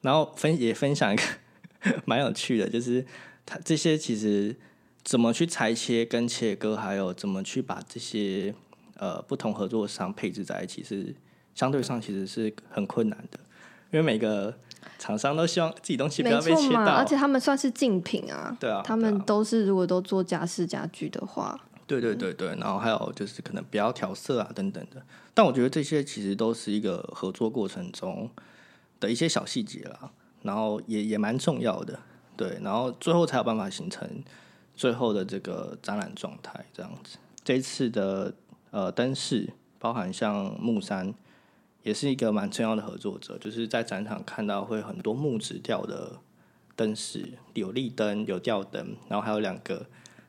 [0.01, 1.23] 然后分也分享一个
[2.05, 3.03] 蛮有趣的，就是
[3.45, 4.55] 他这些其实
[5.03, 8.53] 怎么去裁切跟切割，还有怎么去把这些
[8.97, 11.15] 呃不同合作商配置在一起，是
[11.55, 13.39] 相对上其实是很困难的，
[13.91, 14.55] 因为每个
[14.97, 18.55] 厂商都希望自己东西不要被切，到，而且他们算是竞品啊。
[18.59, 25.01] 对啊，他们都是如果都做家饰家具的话，对对对对，然后还有就是可能不要调色啊等等的，
[25.33, 28.29] 但我觉得这些其实都是一个合作过程中
[28.99, 30.09] 的一些小细节啦，
[30.41, 31.99] 然后也也蛮重要的，
[32.35, 34.09] 对，然后最后才有办法形成
[34.75, 37.17] 最后的这个展览状态这样子。
[37.43, 38.33] 这一次的
[38.71, 41.13] 呃灯饰，包含像木山，
[41.85, 46.13] 也是一个蛮重要的合作者，就是在展场看到会很多木质调的
[46.75, 49.85] 灯饰，有立灯，有吊灯，然后还有两个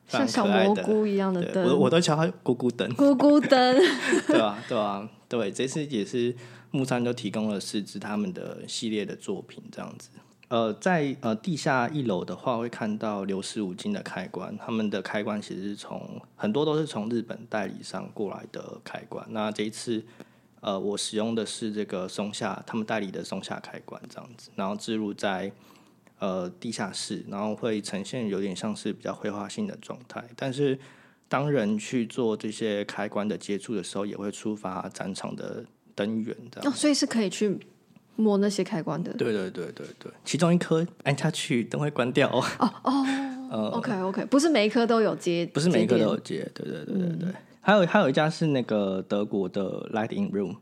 [0.07, 0.75] 像小蘑。
[0.75, 3.75] 菇一样的灯，我我，都叫它咕咕灯，咕咕灯。
[4.29, 6.37] 对啊，对啊，对，这次也是
[6.71, 10.11] 木山都提供了四支他们的系列的作品，这样子。
[10.49, 19.27] 呃，在呃地下一楼的话，会看到流失五金的开关，他们的开关其实是从很多都是从日本代理商过来的开关。
[19.31, 20.05] 那这一次，
[20.67, 25.53] 呃，我使用的是这个松下他们代理的松下开关，这样子，然后置入在
[26.19, 30.77] 呃地下室，然后会呈现有点像是比较绘画性的状态，但是
[31.29, 36.69] 当人去做这些开关的接触的时候，也会触发展场的灯源，这样。
[36.69, 37.57] 哦，所以是可以去
[38.17, 39.13] 摸那些开关的。
[39.13, 42.45] 对对对对对，其中一颗按下去灯会关掉哦。
[42.83, 47.35] 哦， OK OK，不是每一颗都有接，不是每一颗都有接，对对对对对。
[47.67, 50.55] 还有还有一家是那个德国的 Lighting Room，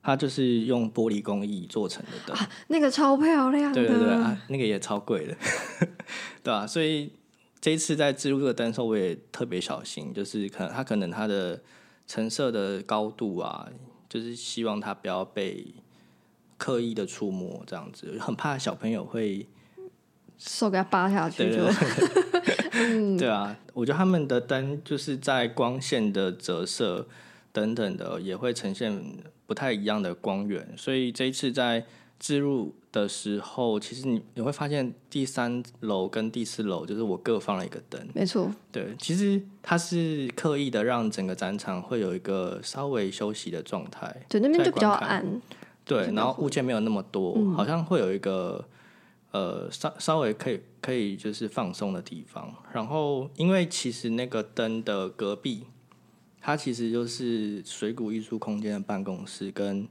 [0.00, 2.36] 它就是用玻璃工艺做成的灯，
[2.68, 3.74] 那个超漂亮的。
[3.74, 5.36] 对对对啊，那个也超贵的，
[6.40, 7.10] 对啊，所以
[7.60, 11.60] 这一次在植入这个灯的时候，我也特别小心，就是可能它可能它的
[12.06, 13.68] 成色的高度啊，
[14.08, 15.66] 就是希望它不要被
[16.56, 19.48] 刻意的触摸，这样子，很怕小朋友会
[20.38, 22.31] 手给它扒下去就对对对，
[23.18, 27.06] 对啊，我觉得他们的灯就是在光线的折射
[27.52, 29.02] 等等的，也会呈现
[29.46, 30.66] 不太一样的光源。
[30.76, 31.84] 所以这一次在
[32.18, 38.00] 置入的时候，其实你你会发现第三楼跟第四楼，就是我各放了一个灯。
[38.14, 44.24] 没错，对，其实它是刻意的让整个展场会有一个稍微休息的状态。
[44.28, 45.40] 对，那边就比较暗。
[45.84, 48.64] 对，然后物件没有那么多，嗯好像会有一个
[49.32, 52.54] 呃稍稍微可以可以就是放松的地方。
[52.72, 55.64] 然后因为其实那个灯的隔壁，
[56.40, 59.88] 它其实就是水谷艺术空间的办公室跟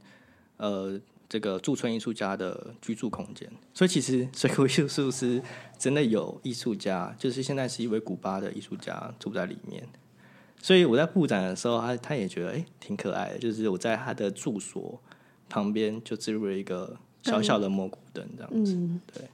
[0.56, 5.42] 呃这个驻村艺术家的居住空间，所以其实水谷艺术是
[5.78, 9.88] 真的有艺术家，就是现在是一位古巴的艺术家住在里面。
[10.60, 15.02] 所以我在布展的时候，他他也觉得哎、诶挺可爱的，就是我在他的住所
[15.48, 18.74] 旁边就置入了一个小小的蘑菇灯，这样子。
[18.74, 19.24] 嗯，对。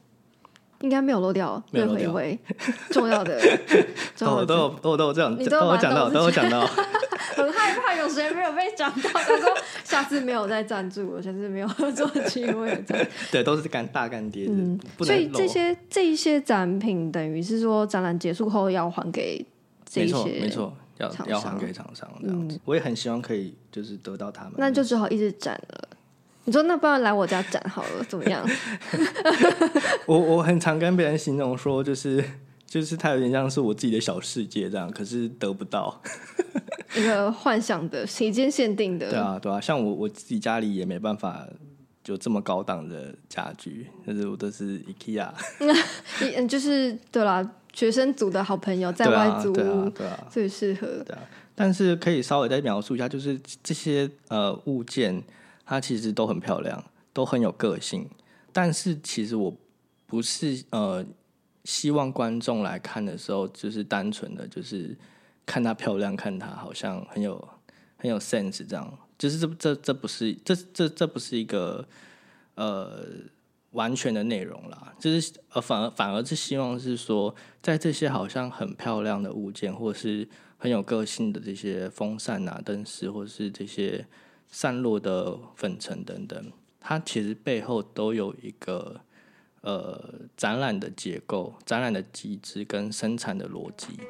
[0.81, 2.39] 应该没有漏掉任何一位
[2.91, 3.37] 重要的。
[4.17, 6.65] 都有都有都都有这样，你都有讲到，都有讲到。
[7.35, 9.49] 很害怕有谁没有被讲到，他说
[9.83, 12.85] 下次没有再赞助了，下次没有合作机会。
[13.33, 14.47] 对，都是干大干爹。
[14.49, 19.45] 嗯，所以这些这一些展品等于是说展览结束后要还给
[19.85, 22.61] 这些，没错，要要还给厂商这样子。
[22.65, 25.88] 我也很希望可以就是得到他们，那就只好一直展了。
[26.49, 28.43] 你说那不然来我家展好了，怎么样？
[30.09, 32.25] 我我很常跟别人形容说，就是
[32.67, 36.01] 就是它有点像是我自己的小世界这样，可是得不到
[36.97, 39.11] 一个幻想的时间限定的。
[39.11, 41.47] 对啊，对啊，像我我自己家里也没办法
[42.07, 45.29] 有这么高档的家具，但是我都是 IKEA。
[46.35, 50.87] 嗯，就是对啦，学生组的好朋友在外租，对啊，最适合。
[51.05, 51.21] 对啊，
[51.55, 55.23] 但是可以稍微再描述一下，就是这些呃物件。
[55.69, 58.09] 它其实都很漂亮，都很有个性，
[58.55, 59.55] 但是其实我
[60.07, 61.05] 不是呃
[61.63, 64.97] 希望观众来看的时候，就是单纯的就是
[65.45, 67.49] 看它漂亮，看它好像很有
[67.99, 71.87] 很有 sense 这样，就是这这这不是这这这不是一个
[72.55, 73.05] 呃
[73.73, 84.07] 完全的内容啦，就是呃反而反而是希望是说，在这些好像很漂亮的物件，或是很有个性的这些风扇啊、灯饰，或是这些。
[84.51, 89.01] 散落的粉尘等等，它其实背后都有一个
[89.61, 90.03] 呃
[90.37, 94.01] 展览的结构、展览的机制跟生产的逻辑。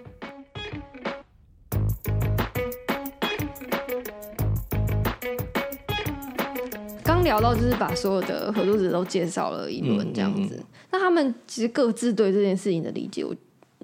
[7.03, 13.35] 刚聊到就是把所有的合作者都介绍了一轮这样子，那他们其实各自对这件事情的理解，我。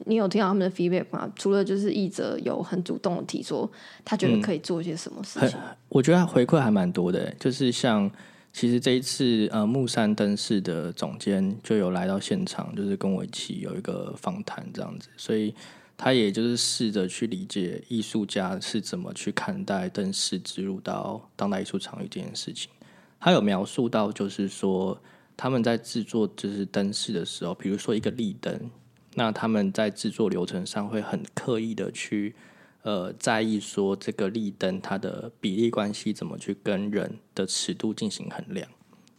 [0.06, 1.30] 你有听到他们的 feedback 吗？
[1.34, 3.70] 除了就是译者有很主动的提说，
[4.04, 5.58] 他觉得可以做一些什么事情？
[5.88, 8.10] 我觉得回馈还蛮多的，就是像
[8.52, 15.54] 其实这一次呃木山灯饰的总监就有来到现场，就是跟我一起有一个访谈这样子，所以
[15.96, 22.70] 他也就是试着去理解艺术家是怎么去看待灯饰植入到当代艺术场域这件事情。
[23.18, 25.00] 他有描述到，就是说
[25.36, 28.70] 他们在制作就是灯饰的时候，比如说一个立灯。
[29.14, 32.34] 那他们在制作流程上会很刻意的去，
[32.82, 38.68] 呃，在意说这个立灯它的比例关系怎么去跟人的尺度进行衡量，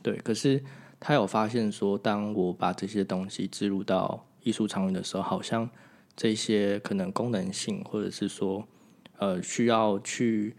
[0.02, 0.18] 对。
[0.18, 0.64] 可是
[1.00, 5.70] 他有发现说，当我把这些东西植入到艺术场域的时候，好像
[6.16, 8.68] 这些可能功能性，或者是说，
[9.18, 10.56] 呃，需要去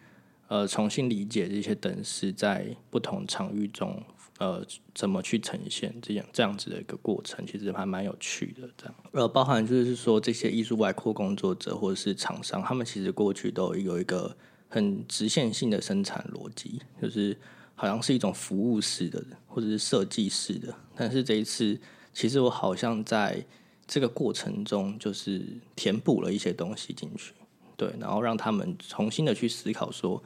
[0.49, 4.03] 呃重新理解这些灯饰在不同场域中。
[4.39, 4.63] 呃，
[4.95, 8.69] 怎么去呈现这样这样子的一个过程，其实还蛮有趣的。
[8.77, 14.37] 这样，呃，包含就是说这些艺术外扩工作者或者是厂商，他们其实过去都有一个
[14.69, 17.35] 很直线性的生产逻辑，就是
[17.75, 20.75] 好像是一种服务式的或者是设计式的。
[20.95, 21.81] 但是这一次，
[22.13, 23.43] 其实我好像在
[23.87, 27.33] 这个过程中，就是填补了一些东西进去，
[27.75, 30.23] 对，然后让他们重新的去思考说，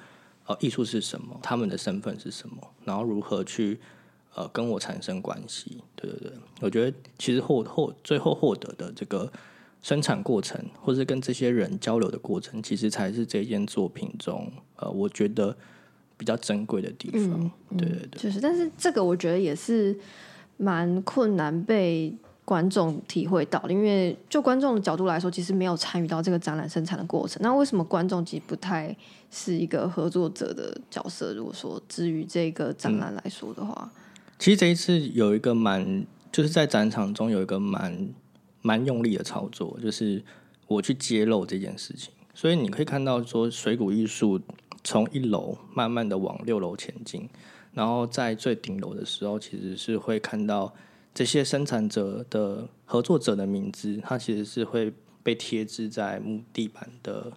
[0.46, 3.78] 呃，艺术是什么，他们的身份是什么，然后如何去。
[4.40, 6.32] 呃，跟我产生关系，对对对，
[6.62, 9.30] 我觉得其实获获最后获得的这个
[9.82, 15.54] 生产过程，或是跟这些人交流的过程，其实才是这件作品中，呃，我觉得
[16.16, 17.50] 比较珍贵的地方。
[17.76, 19.94] 对对对，就是，但是这个我觉得也是
[20.56, 22.10] 蛮困难被
[22.46, 27.42] 观众体会到，因为就观众的角度来说，其实没有参与到这个展览生产的过程。
[27.42, 28.96] 那为什么观众其实不太
[29.30, 31.34] 是一个合作者的角色？
[31.34, 33.90] 如果说至于这个展览来说的话。
[34.40, 38.08] 其实这一次有一个蛮，就是在展场中有一个蛮
[38.62, 40.24] 蛮用力的操作，就是
[40.66, 42.10] 我去揭露这件事情。
[42.32, 44.40] 所以你可以看到，说水谷艺术
[44.82, 47.28] 从一楼慢慢的往六楼前进，
[47.74, 50.74] 然后在最顶楼的时候，其实是会看到
[51.12, 54.90] 这些生产者的合作者的名字，它其实是会
[55.22, 57.30] 被贴置在木地板的，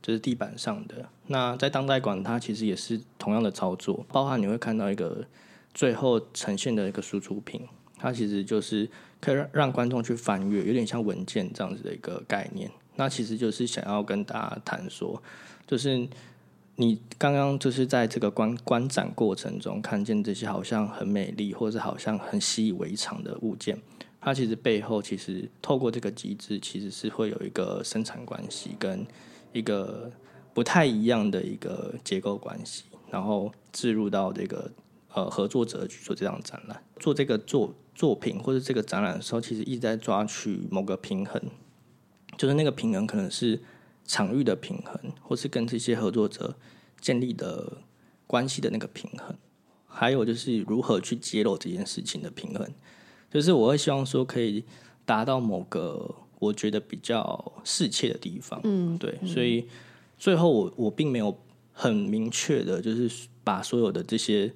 [0.00, 1.10] 就是地板上的。
[1.26, 5.26] 那在当代馆，它其实也是同样的操作，包含你会看到一个。
[5.74, 7.60] 最后呈现的一个输出品，
[7.96, 8.88] 它其实就是
[9.20, 12.70] 可以让让观众去翻阅，有点像文件这样子的一个概念。
[12.96, 15.22] 那其实就是想要跟大家谈说，
[15.66, 16.08] 就是
[16.74, 23.78] 你刚刚就是在这个观观展过程中看见这些好像很美丽，或者好像很习以为常的物件，
[24.20, 29.06] 它其实背后其实透过这个机制，其实是会有一个生产关系跟
[29.52, 30.10] 一个
[30.52, 34.68] 不太一样的一个结构关系，然后置入到这个。
[35.18, 41.42] 呃，合作者去做这张展览，做这个作作品或者这个展览的时候，其实一直在抓取某个平衡，
[42.36, 43.60] 就是那个平衡可能是
[44.04, 46.54] 场域的平衡，或是跟这些合作者
[47.00, 47.78] 建立的
[48.28, 49.34] 关系的那个平衡，
[49.88, 52.70] 还有就是如何去揭露这件事情的平衡。
[53.28, 54.64] 就是我会希望说可以
[55.04, 59.66] 达到某个我觉得比较适切的地方，嗯，对，所以
[60.16, 61.36] 最后我我并没有
[61.72, 64.52] 很明确的，就是把所有的这些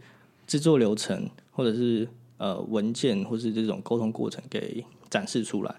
[0.53, 5.75] 制作流程或者是呃文件或是这种沟通过程给展示出来，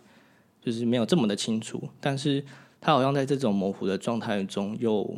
[0.60, 2.44] 就是没有这么的清楚，但是
[2.82, 5.16] 它好像在这种模糊的状态中，又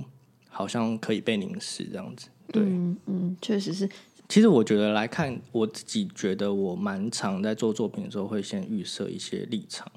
[0.49, 2.61] 好像可以被凝视这样子，对。
[2.63, 3.89] 嗯嗯，确实是，
[4.27, 9.89] 其实我觉得来看，我自己觉得我蛮常在做作品的时候，会先预设一些立场，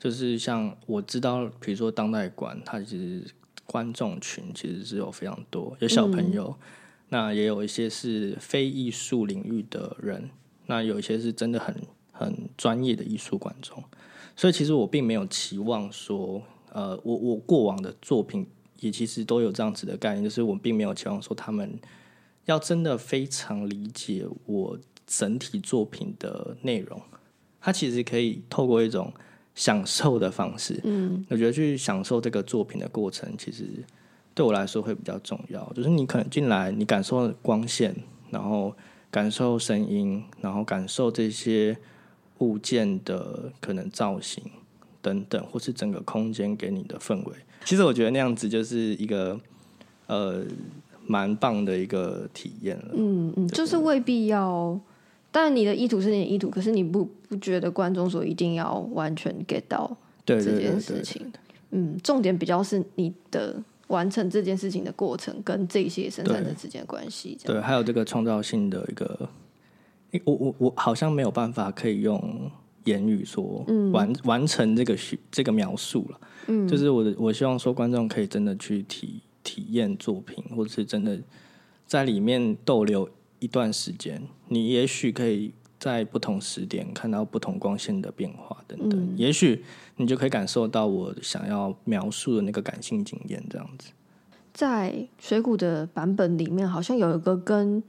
[0.00, 3.24] 就是像我知道，比如说当代馆，它其实
[3.66, 6.56] 观众群其实是有非常多，有小朋友，
[7.08, 10.30] 那也有一些是非艺术领域的人，
[10.66, 11.74] 那有一些是真的很
[12.12, 13.82] 很专业的艺术观众，
[14.34, 16.42] 所以其实我并没有期望说，
[16.72, 18.46] 呃，我我过往的作品
[18.80, 21.78] 也其实都有这样子的概念，就是我并没有期望说他们。
[22.46, 27.02] 要真的非常理解我整体作品的内容，
[27.60, 29.12] 他其实可以透过一种
[29.56, 30.80] 享受的方式。
[30.84, 33.64] 嗯，我觉得去享受这个作品的过程，其实
[34.36, 35.68] 对我来说会比较重要。
[35.74, 37.92] 就是你可能进来，你感受光线，
[38.30, 38.72] 然后
[39.10, 41.76] 感受声音，然后感受这些
[42.38, 44.40] 物件的可能造型
[45.02, 47.32] 等等，或是整个空间给你的氛围。
[47.64, 49.40] 其实我觉得那样子就是一个
[50.06, 50.44] 呃。
[51.08, 52.88] 蛮棒的一个体验了。
[52.92, 54.76] 嗯嗯，就是未必要，
[55.30, 61.32] 但你的意图是你的意图，可是你不不觉得观众所一定要完全 get 到这件事情。
[61.70, 67.38] 嗯，重点比较是你的完成这件事情的过程跟这些生产者之间的关系。
[67.44, 69.28] 对，还有这个创造性的一个，
[70.24, 72.50] 我我我好像没有办法可以用
[72.84, 74.96] 言语说完完成这个
[75.30, 76.20] 这个描述了。
[76.46, 79.20] 嗯，就是我的，我希望说观众可以真的去体。
[79.46, 81.16] 体验作品，或者是真的
[81.86, 83.08] 在里面逗留
[83.38, 89.64] 一段时间，你也许可以在不同时点看到不同光线的变化等等，也许
[89.96, 93.42] 你就可以感受到我想要描述的那个感性经验。
[93.50, 93.90] 这样子，
[94.52, 97.82] 在水谷的版本里面，好像有一个跟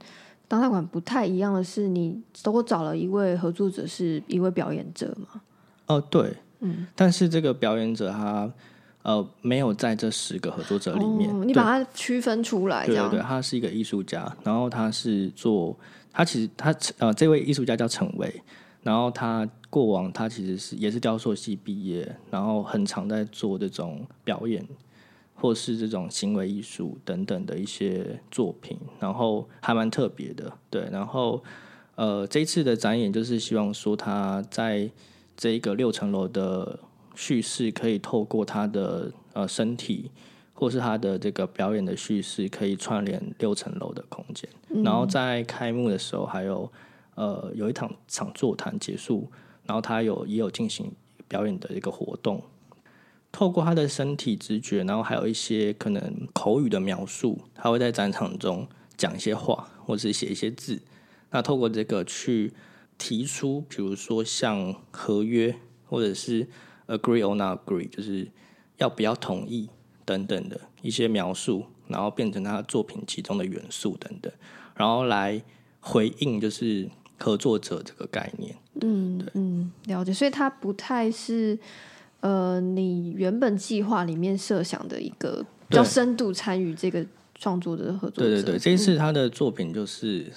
[0.46, 5.40] 当代馆不太一样的是，你都找了一位合作者，是一位表演者吗？
[5.86, 8.52] 哦，对，嗯，但是这个表演者他。
[9.04, 12.84] 呃，没有在这十个合作者里面，你把它区分出来。
[12.84, 15.74] 对对对，他是一个艺术家，然后他是做，
[16.12, 18.42] 他其实他呃，这位艺术家叫陈伟，
[18.82, 24.66] 然后他过往他其实是也是雕塑系毕业，然后很常在做这种表演
[25.34, 30.52] 或是这种行为艺术等等的一些作品，然后还蛮特别的。
[30.70, 31.42] 对，然后
[31.94, 34.90] 呃，这一次的展演就是希望说他在
[35.36, 36.78] 这一个六层楼的。
[37.20, 40.08] 叙事可以透过他的呃身体，
[40.58, 44.50] 或是他的这个表演的叙事，可以串联六层楼的空间。
[44.82, 46.70] 然后在开幕的时候，还有
[47.14, 49.30] 呃有一场场座谈结束，
[49.64, 50.90] 然后他有也有进行
[51.28, 52.42] 表演的一个活动。
[53.30, 60.82] 透过他的身体直觉，然后还有一些可能口语的描述，他会在展场中讲一些话，或者是写一些字。
[61.30, 62.52] 那透过这个去
[62.98, 65.54] 提出，比如说像合约，
[65.86, 66.48] 或者是。
[66.90, 68.26] Agree or not agree，就是
[68.78, 69.68] 要不要同意
[70.08, 74.32] 等等的一些描述，然后变成他作品其中的元素等等，
[74.74, 75.42] 然后来
[75.80, 76.88] 回应就是
[77.18, 78.56] 合作者这个概念。
[78.80, 80.10] 嗯，嗯，了解。
[80.10, 81.58] 所以它不太是
[82.20, 87.04] 呃你原本计划里面设想的一个比较深度参与这个
[87.34, 88.30] 创作的合作者。
[88.30, 90.32] 对对对，这一次他的作品就是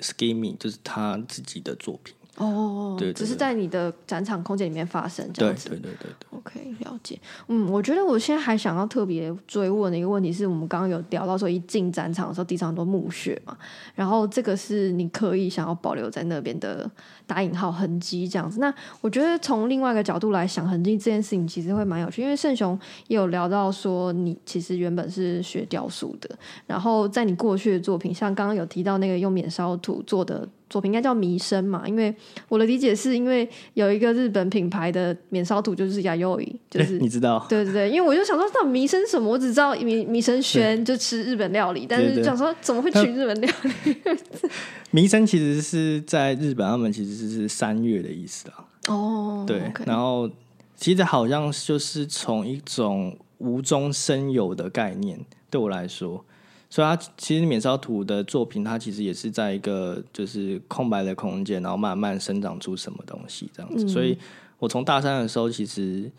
[0.00, 2.14] Skimmy，就是他自己的作品。
[2.36, 5.70] 哦，对，只是在你的展场空间里面发生这样子。
[5.70, 6.38] 对对对对。
[6.38, 7.18] OK，了解。
[7.48, 13.56] 嗯，我觉得我现在还想要特别追问的一个问题是，我们刚刚有聊到说，一进展场的时候地上很多墓穴嘛，
[13.94, 16.90] 然后这个是你刻意想要保留在那边的
[17.26, 18.60] 打引号痕迹这样子。
[18.60, 26.30] 那我觉得从另外一个角度来想，痕迹这件事情其实会蛮有趣，因为盛雄也有聊到说，你其实原本是学雕塑的，
[26.66, 30.48] 然后在你过去的作品，像刚刚有提到那个用免烧土做的。
[30.68, 32.12] 作品应该叫弥生嘛，因为
[32.48, 37.46] 我的理解是因为有一个日本品牌的免烧土就是亚优伊，就是你知道？
[37.48, 39.30] 对对对，因为我就想说，到弥生什么？
[39.30, 43.48] 我只知道弥弥生轩就吃日本料理，但是想说怎么会取日本料
[43.84, 43.96] 理？
[44.90, 48.64] 弥生其实是在日本，他们其实是三月的意思啊。
[48.88, 50.30] 哦，对，然后
[50.76, 55.18] 其实好像就是从一种无中生有的概念，
[55.50, 56.24] 对我来说。
[56.68, 63.88] 所以，他其实免烧土的作品，它其实也是在一个就是空白的空间，然后慢慢生长出什么东西这样子。
[63.88, 64.18] 所以
[64.58, 66.10] 我从大三的时候，其实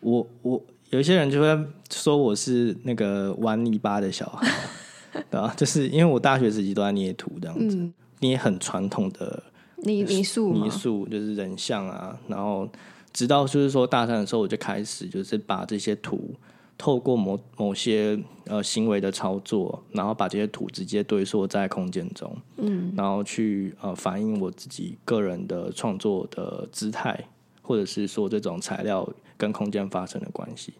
[0.00, 4.50] 我我有一些人就会说我是那个玩泥巴的小孩，
[5.30, 5.52] 对吧？
[5.54, 7.78] 就是因为我大学时期都在捏土这样子，
[8.20, 9.42] 捏很传统的
[9.82, 12.68] 泥泥塑泥塑就是人像啊，然后
[13.12, 16.34] 直到就是说大三的时候，我就开始就是把这些图
[16.76, 27.18] 透过某某些呃行为的操作，然后把这些图直接堆缩在空间中，嗯，然后去呃反映我自己个人的创作的姿态，
[27.62, 30.74] 或者是说这种材料跟空间发生的关系。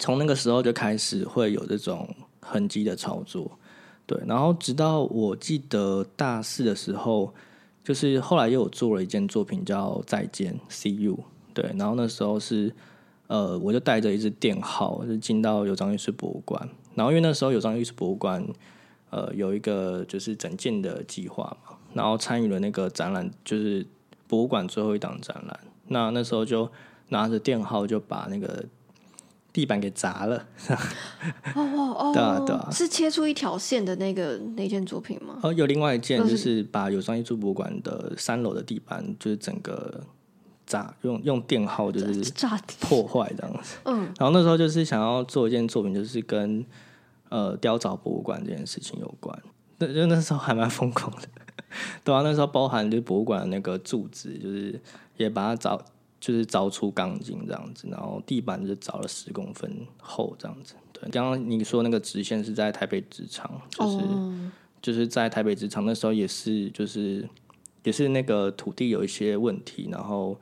[0.00, 2.08] 从那个时候就开始会有这种
[2.40, 3.50] 痕迹的操作，
[4.06, 7.32] 对，然后直到我记得大四的时候。
[7.88, 11.14] 就是后来又有做了一件作品叫《再见 See You》，
[11.54, 12.70] 对，然后那时候是
[13.28, 18.46] 呃，我就带着一支电号就进到有章艺术博物馆，然后因为那时候有章艺术博物馆
[19.08, 23.86] 呃有一个就是整件的计划嘛，然后参与了那个展览，就是
[24.26, 26.70] 博物馆最后一档展览，那那时候就
[27.08, 28.66] 拿着电号就把那个。
[29.58, 30.36] 地板给砸了，
[31.56, 35.40] 哦哦哦，对啊对啊，是切出一条线的那个那件作品吗？
[35.42, 40.00] 哦，有另外一件就是把有商艺术博物馆的三楼的地板，就是整个
[40.64, 43.78] 砸，用用电耗就是炸破坏这样子。
[43.86, 46.64] 嗯，然后那时候就是想要做一件作品，就是跟
[47.28, 49.36] 呃雕凿博物馆这件事情有关。
[49.78, 51.28] 那就那时候还蛮疯狂的，
[52.04, 54.80] 对啊，那时候包含就博物馆的那个柱子，就是
[55.16, 55.80] 也把它凿。
[56.20, 60.74] 就是凿出钢筋这样子，然后地板就凿了十公分厚这样子。
[60.92, 63.98] 对，刚刚你说那个直线是在台北职场，就是
[64.80, 67.28] 就是在台北职场那时候也是，就是
[67.84, 70.38] 也是那个土地有一些问题，然后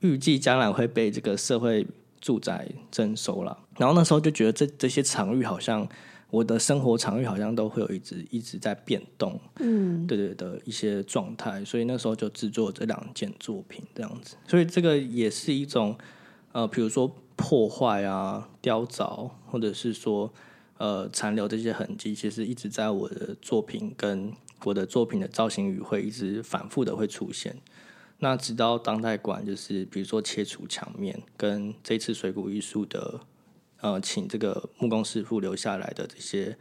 [0.00, 1.86] 预计将来会被这个社会
[2.20, 5.88] 住宅征收了，然后那时候就觉得这这些场域好像。
[6.32, 15.94] 我的生活场域好像都会有一直一直在变动，嗯，对对的一些状态，所以那时候就制作这两件作品这样子，所以这个也是一种
[16.52, 20.32] 呃，比如说破坏啊、雕凿，或者是说
[20.78, 24.32] 呃残留这些痕迹，其实一直在我的作品跟
[24.64, 27.54] 我的作品的造型语会一直反复的会出现。
[28.20, 33.20] 那直到当代馆，就是比如说切除墙面，跟这次水谷艺术的。
[33.82, 36.56] 呃，请这个木工师傅留下来的这些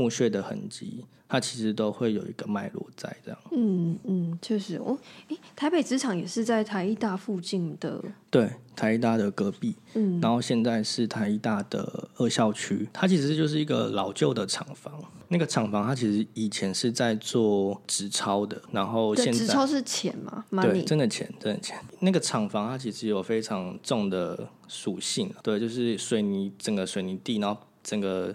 [0.00, 3.38] 木屑的痕迹，它其实都会有一个脉络在这样。
[3.52, 4.98] 嗯嗯，确实哦。
[5.28, 8.02] 诶，台北职场也是在台艺大附近的。
[8.30, 9.74] 对，台艺大的隔壁。
[9.94, 10.18] 嗯。
[10.22, 14.92] 然后现在是台艺大的二校区，它其实就是一个老旧的厂房。
[15.28, 20.44] 那个厂房它其实以前是在做纸钞的，然后现在纸钞是钱吗？
[20.62, 21.78] 对，真的钱，真的钱。
[22.00, 28.34] 那个厂房它其实有非常重的属性，对，就是水泥整个水泥地，然后整个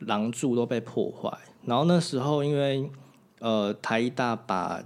[0.00, 1.30] 廊柱都被破坏。
[1.64, 2.90] 然后那时候因为
[3.40, 4.82] 呃台一大把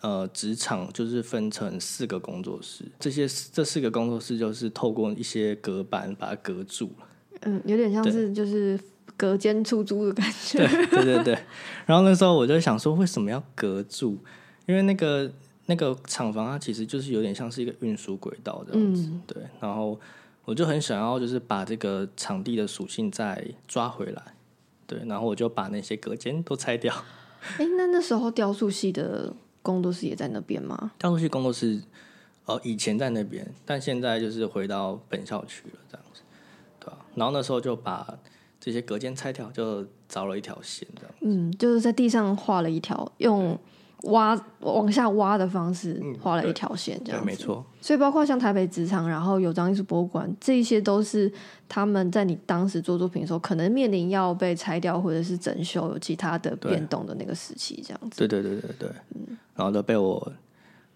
[0.00, 7.06] 呃纸厂就是分成四个工作室，这些这四个工作室就是透过一些隔板把它隔住了。
[7.42, 8.78] 嗯，有点像是就是。
[9.14, 11.38] 隔间出租的感觉，对对对对。
[11.86, 14.18] 然后那时候我就想说，为什么要隔住？
[14.66, 15.30] 因为那个
[15.66, 19.40] 那个厂房它其实就是有点像是一个运输轨道这样子，对。
[19.60, 20.00] 然后
[20.44, 24.22] 我就很想要，就是把这个场地的属性再抓回来，
[24.86, 25.00] 对。
[25.06, 26.94] 然后我就把那些隔间都拆掉。
[27.58, 29.32] 哎，那那时候雕塑系的
[29.62, 30.92] 工作室也在那边吗？
[30.98, 31.82] 雕塑系工作室
[32.46, 36.22] 呃以前在那边，但现在就是回到本校区了这样子，
[36.80, 36.98] 对吧？
[37.14, 38.18] 然后那时候就把。
[38.64, 41.12] 这些隔间拆掉，就凿了一条线，这样。
[41.22, 43.58] 嗯，就是在地上画了一条，用
[44.04, 47.24] 挖往下挖的方式画了一条线，这样。
[47.24, 47.64] 没错。
[47.80, 51.32] 所以包括像台北职场，然后有张艺术博物馆，这些都是
[51.68, 58.18] 他们在你当时做作品的时候，可能面临要被拆掉或者是整修、有其他的变动的那个时期，这样子。
[58.18, 58.88] 对对对对对。
[59.14, 59.38] 嗯。
[59.54, 60.32] 然后都被我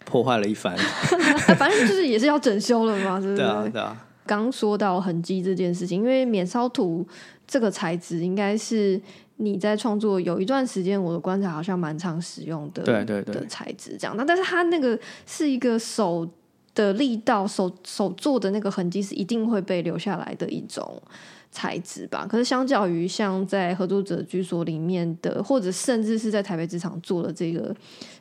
[0.04, 0.76] 破坏了一番。
[1.57, 3.36] 反正就是也是要整修了嘛，是不是？
[3.36, 4.07] 对啊，对啊。
[4.26, 7.07] 刚说到痕迹这件事情，因为免烧土。
[7.48, 9.00] 这个材质应该是
[9.39, 14.16] 你在创作有一段时间，我的观察好像蛮常使用的，对对对的材质这样。
[14.16, 16.26] 那但是它那个是一个手
[16.74, 21.03] 的力道，手手做的那个痕迹是一定会被留下来的一种
[21.51, 22.26] 材质吧？
[22.26, 27.74] 可是相较于像在合作者居所里面的，或者甚至是在台北职场做的这个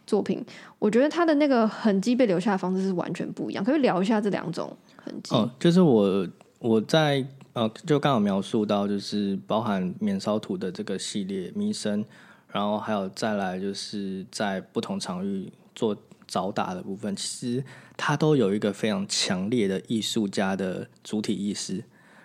[0.06, 0.44] 作品，
[0.80, 3.64] 我觉得它的那个痕迹被留下的方式是完全不一样。
[3.64, 5.34] 可以聊一下这两种痕迹？
[5.34, 6.28] 哦，就是我
[6.60, 7.26] 我在。
[7.56, 12.04] 呃，就刚好描述到，就是包含免烧土的这个系列弥生，
[12.50, 15.96] 然后还有再来就是在不同场域做
[16.28, 17.24] 找打的部分，其
[17.56, 17.64] 实
[17.96, 21.82] 它都有一个非常强烈的艺术家的主体意识，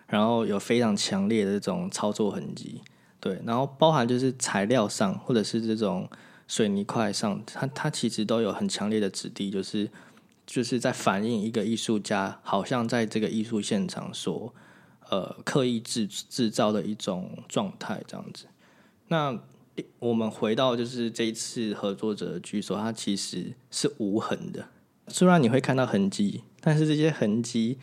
[0.08, 2.80] 然后有非常强烈的这种操作痕迹，
[3.20, 6.10] 对，然后包含就是材料上或者是这种
[6.48, 9.88] 水泥块上，它它其实都有很强烈的质地，就是
[10.44, 14.52] 就是在反映一个艺术家好像在这个艺术现场所。
[15.10, 18.46] 呃，刻意制制造的一种状态，这样子。
[19.08, 19.36] 那
[19.98, 24.68] 我们回到就是这一次合作者的举手，它其实是无痕的。
[25.08, 27.78] 虽然你会看到痕迹，但是这些痕迹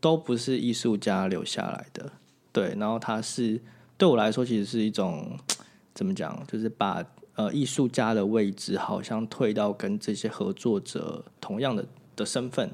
[0.00, 2.10] 都不是艺术家留下来的。
[2.50, 3.60] 对，然后它是
[3.96, 5.38] 对我来说，其实是一种
[5.94, 7.04] 怎么讲，就是把
[7.36, 12.72] 呃艺术家的位置好像退到跟这些合作者同样的的身份，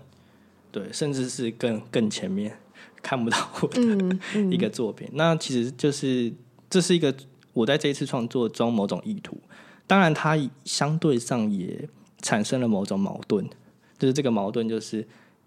[0.73, 2.59] 对，甚至是更更前面
[3.03, 3.81] 看不到我的
[4.51, 5.09] 一个作品。
[5.13, 6.33] 那其实就是
[6.71, 7.15] 这是一个
[7.53, 9.41] 我在这一次创作中某种意图。
[9.87, 11.89] 当然，它相对上也
[12.21, 13.49] 产生了某种矛盾。
[13.99, 15.05] 就是这个矛盾，就是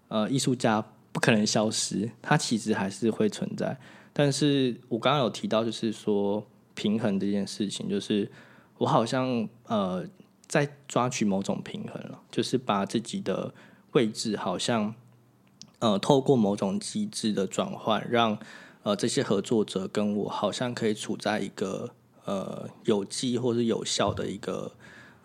[0.08, 3.74] 呃，艺术家不可能消失，它其实还是会存在。
[4.12, 8.30] 但是我刚刚有提到，就是说平衡这件事情，就是
[8.76, 10.04] 我好像呃
[10.46, 13.54] 在抓取某种平衡了，就是把自己的
[13.92, 14.94] 位置好像
[15.82, 18.38] 呃透过某种机制的转换，让
[18.84, 21.90] 呃这些合作者跟我好像可以处在一个
[22.24, 24.70] 呃有机或是有效的一个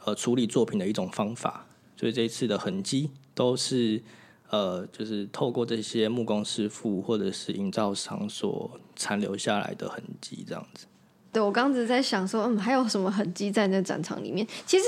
[0.04, 1.68] 呃处理作品的一种方法。
[1.96, 4.02] 所以这一次的痕迹都是，
[4.50, 10.88] 呃，就是透过这些木工师傅或者是营造商所残留下来的痕迹，这样子。
[11.32, 14.48] 对我刚只在想说，嗯，还有什么痕迹在那展场里面？
[14.66, 14.86] 其实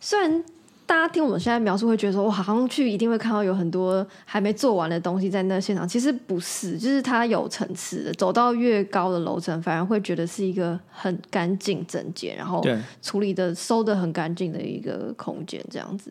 [0.00, 0.44] 虽然。
[0.86, 5.88] 大家听我们现在描述，会觉得说，我好像去一定会看到有很多还没做完的东西在那现场。
[5.88, 8.12] 其实不是，就是它有层次的。
[8.14, 12.62] 走到越高的楼层，反而会觉得是一个很干净整洁，然后
[13.00, 16.10] 处理的收的很干净的一个空间，这样子。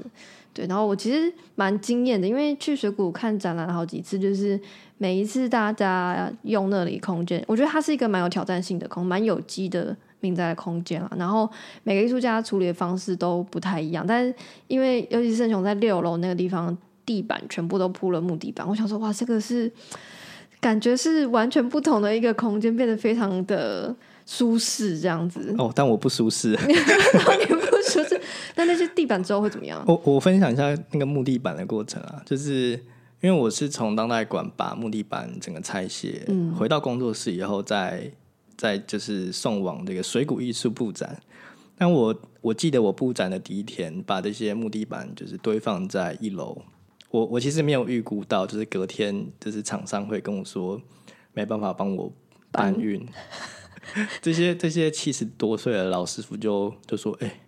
[0.54, 4.60] 对，然后我其实蛮惊艳的，因为去水谷看展览好几次，就是
[4.98, 9.96] 每一次大家用那里空间，我觉得它是一个蛮有挑战性的空，蛮有机的。
[10.24, 11.48] 命在空间了，然后
[11.84, 14.34] 每个艺术家处理的方式都不太一样，但是
[14.68, 19.70] 因为尤其是圣雄在六楼那个地方，地板全部都铺了木地板，我想说哇，这个是
[20.62, 23.94] 感觉是完全不同的一个空间，变得非常的
[24.26, 25.54] 舒适这样子。
[25.58, 26.74] 哦，但我不舒适， 你
[27.46, 28.20] 不舒适。
[28.56, 29.84] 那那些地板之后会怎么样？
[29.86, 32.80] 我我分享一下那个木地板的过程啊，就是
[33.20, 38.10] 因为我是从当代馆把木地板整个拆卸，嗯，回到工作室以后再。
[38.64, 41.22] 在就是送往这个水谷艺术布展，
[41.78, 46.62] 但我我记得我布展的第一天，把这些木地板就是堆放在一楼。
[47.10, 50.82] 我我其实没有预估到，就是隔天就是厂商会跟我说
[51.34, 52.10] 没办法帮我
[52.54, 53.06] 搬运。
[54.24, 57.42] 这些这些七十多岁的老师傅就就说：“哎，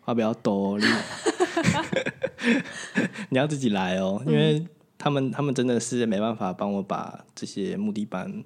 [0.00, 0.86] 话不要多你
[3.28, 4.66] 你要自己来哦，因为
[4.96, 8.42] 他们他们真的是没办法帮我把这些木地板。”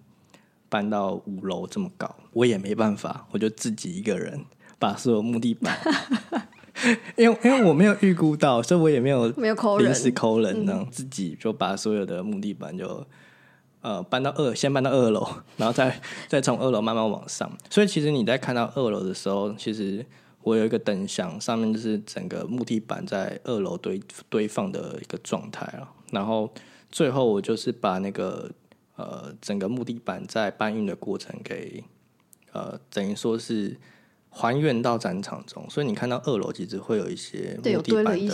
[0.69, 4.45] 搬到五楼这么高，我也没办法，我就自己一个人
[4.79, 5.79] 把所有木地板，
[7.17, 13.07] 因为因为我没有预估到，所以我也没有没有临时抠人，这样自己就把所有的木地板就
[13.81, 17.51] 呃搬到二，先搬到二楼， 然后再再从二楼慢慢往上。
[17.71, 20.05] 所以其实你在看到二楼的时候，其实
[20.43, 25.89] 我有一个灯箱，上面就是整个木地板在二楼堆堆放的一个状态了。
[26.11, 26.53] 然后
[26.91, 28.51] 最后我就是把那个。
[28.97, 31.85] 呃，整个木地板在搬运的过程给
[32.53, 33.79] 呃，等于说是
[34.31, 38.29] 还原到展场中，所以你看到二楼其实会有一些木地板的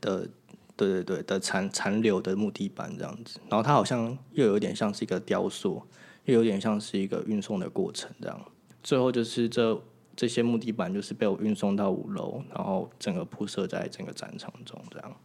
[0.00, 0.28] 的，
[0.76, 5.82] 对对对的残残留的木地板这样子，然后它好像又有点像是一个雕塑，
[6.24, 8.40] 又有点像是一个运送的过程这样，
[8.82, 9.82] 最后就是这
[10.14, 15.16] 这些木地板就是被我运送到五楼，然后整个铺设在整个展场中这样。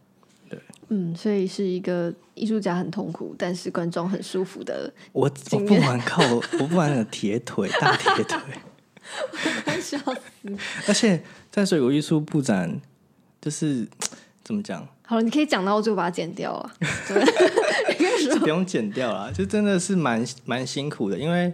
[0.88, 4.92] 对，嗯，所以是一个艺术家很痛苦，但是观众很舒服的。
[5.12, 6.22] 我我不玩靠，
[6.58, 8.38] 我不玩那个铁腿大铁腿，
[9.80, 10.56] 笑死！
[10.86, 12.80] 而且在水果艺术布展，
[13.40, 13.86] 就是
[14.42, 14.86] 怎么讲？
[15.02, 16.72] 好了，你可以讲到我就把它剪掉了。
[18.40, 21.52] 不用剪掉了，就真的是蛮蛮辛苦的，因为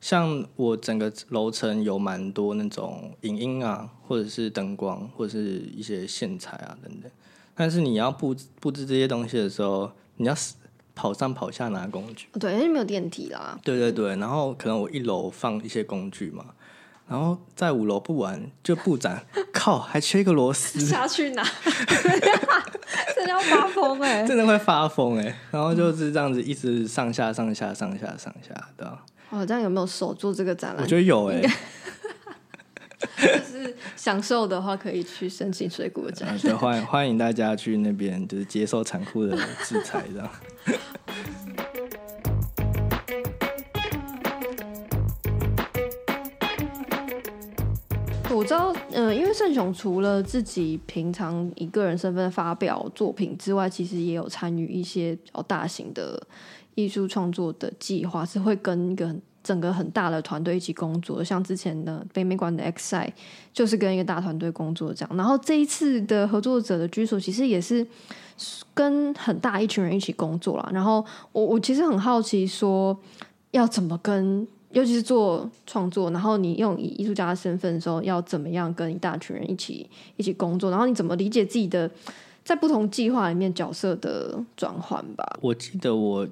[0.00, 7.10] 像我整个楼层有蛮多那种影音啊，或者是灯光，或者是一些线材啊等等。
[7.54, 10.34] 但是你要布布置这些东西的时候，你要
[10.94, 13.58] 跑上跑下拿工具，对，因为没有电梯啦。
[13.64, 16.44] 对对对，然后可能我一楼放一些工具嘛，
[17.08, 21.42] 然后在五楼布完就布展，靠，还缺一个螺丝，下去拿，
[23.14, 28.98] 真的要发疯哎，真的会发疯哎，然后就是这样子一直上下上下上下上下的。
[29.30, 30.82] 哦，这样有没有守住这个展览？
[30.82, 31.40] 我觉得有哎。
[33.16, 36.36] 就是享受的话，可以去申请水果展。
[36.38, 40.30] 对，欢欢迎大家去那边，就是接受残酷的制裁，这样。
[48.32, 56.26] 我知道，嗯，因为盛雄除了自己平常以个人身份发表作品之外，其实也有参与一些比较大型的
[56.74, 59.14] 艺术创作的计划，是会跟一个
[59.50, 63.12] 整个很大的团队一起工作，像之前的北美馆的 X 赛
[63.52, 65.16] 就是跟一个大团队工作这样。
[65.16, 67.84] 然后这一次的合作者的居所其实也是
[68.72, 70.70] 跟很大一群人一起工作啦。
[70.72, 72.96] 然后我我其实很好奇，说
[73.50, 80.70] 要怎么跟，尤其是做创作，然后你用以艺术家的身份的时候，要怎么样跟一大群人一起一起工作？
[80.70, 81.90] 然后你怎么理解自己的
[82.44, 85.24] 在不同计划里面角色的转换吧？
[85.40, 86.28] 我记得我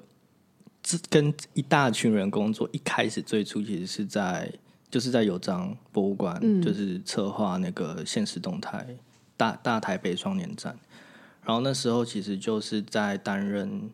[1.09, 4.49] 跟一大群人工作，一开始最初其实是在
[4.89, 8.87] 就是在有章博物馆，就是策划那个现实动态
[9.35, 10.77] 大大台北双年展。
[11.43, 13.89] 然后那时候其实就是在担任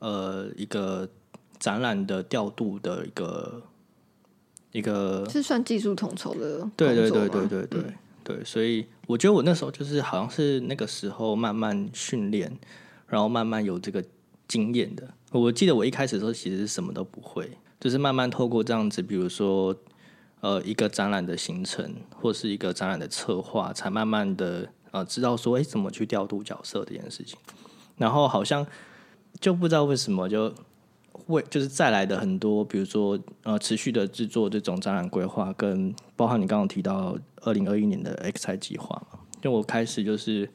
[0.00, 1.08] 呃一个
[1.58, 3.62] 展览的调度的一个
[4.72, 7.82] 一个是算技术统筹的，对对对对对对
[8.24, 12.52] 对，所以我觉得我那时候就是好像是那个时候慢慢训练，
[13.06, 14.04] 然后慢慢有这个
[14.48, 15.14] 经验的。
[15.30, 19.76] 我记得我一开始的时候其实什么都不会，就是慢慢透过这样子，比如说
[20.40, 24.68] 呃一个展览的行程或是一个展览的策划，才慢慢的。
[24.90, 27.38] 呃，知道说哎，怎么去调度角色这件事情，
[27.98, 28.66] 然后好像
[29.38, 30.50] 就不知道为什么就
[31.26, 40.50] 为就是再来的很多，比如说呃，持续的制作这种展览规划，跟包含你刚刚提到二零二一年的 X 赛计划嘛，就我开始就是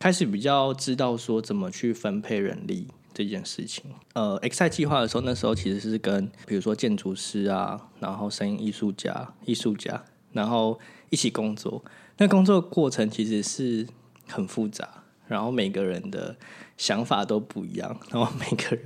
[0.00, 3.86] 开始比较知道说怎么去分配人力这件事情。
[4.12, 11.82] 呃，X 赛计划的时候，那时候其实是跟比如说建筑师啊，然后声音艺术家、艺术家，然后一起工作。
[12.18, 13.86] 那工作过程其实是
[14.28, 16.36] 很复杂，然后每个人的
[16.76, 18.84] 想法都不一样， 然后每个人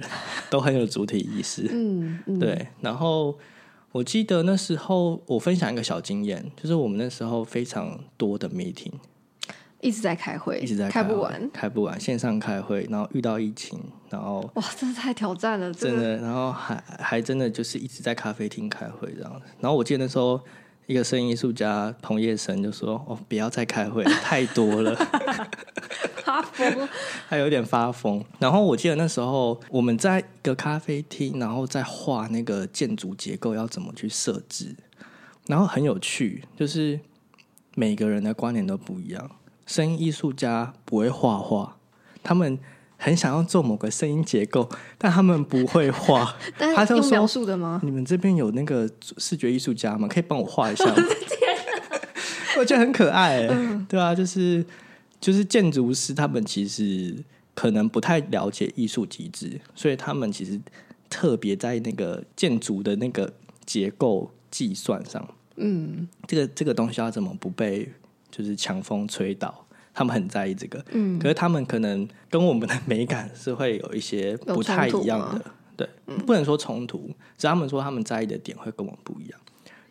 [0.48, 1.68] 都很有主体意识。
[1.72, 2.68] 嗯，对。
[2.80, 3.36] 然后
[3.90, 8.92] 我记得那时候我分享一个小经验，就是我们那时候非常多的 meeting，
[9.80, 13.78] 一直在开会，一直在开不完，开不完，线上开会，然后遇到疫情，
[14.08, 16.16] 然后哇，真是太挑战了，真的。
[16.18, 19.46] 然后还还真的就是一直在咖啡厅开会这样子。
[19.60, 20.40] 然后我记得那时候。
[20.86, 24.92] 一个声音艺术家彭叶生就说：“哦，不要再开会， 太多了，
[26.24, 26.88] 发疯，
[27.28, 34.74] 还有点发疯。”然后我记得那时候我们在一个咖啡厅，然后在画那个建筑结构要怎么去设置，
[35.46, 36.98] 然后很有趣，就是
[37.76, 39.30] 每个人的观点都不一样。
[39.70, 41.76] 声音艺术家不会画画，
[42.22, 42.58] 他们。
[43.02, 44.68] 很想要做某个声音结构，
[44.98, 46.36] 但他们不会画。
[46.76, 47.80] 他是用描述的吗？
[47.82, 50.06] 你们这边有那个视觉艺术家吗？
[50.06, 50.96] 可以帮我画一下吗？
[52.60, 53.48] 我觉得很可爱，
[53.88, 54.62] 对啊，就是
[55.18, 57.16] 就是建筑师，他们其实
[57.54, 60.60] 可能不太了解艺术机制，所以他们其实
[61.08, 63.32] 特别在那个建筑的那个
[63.64, 67.90] 结构计算上，嗯，这个这个东西要怎么不被
[68.30, 69.66] 就是强风吹倒？
[69.92, 75.44] 他们很在意这个，嗯，可是他们可能跟我们的美感是会有一些不太一样的，
[75.76, 75.88] 对，
[76.24, 79.40] 不能说冲突，只他们说他们在意的点会跟我们不一样。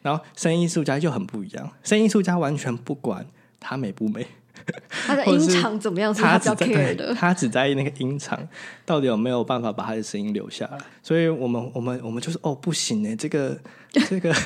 [0.02, 3.28] 然后声音艺术家就很不一样，声音艺术家完全不管
[3.60, 4.26] 他美不美，
[4.90, 8.40] 他的音场怎么样，他只 care 的，他只在意那个音场
[8.86, 10.78] 到底有没有办法把他的声音留下来。
[11.04, 13.60] 所以我们我们我们就是哦，不行哎，这个
[13.92, 14.34] 这个。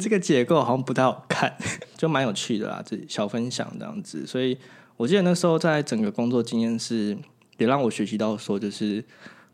[0.00, 1.52] 这个结构好像不太好看，
[1.96, 4.26] 就蛮有趣的啦，这小分享这样子。
[4.26, 4.56] 所以
[4.96, 7.16] 我记得那时候在整个工作经验是，
[7.58, 9.04] 也让我学习到说，就是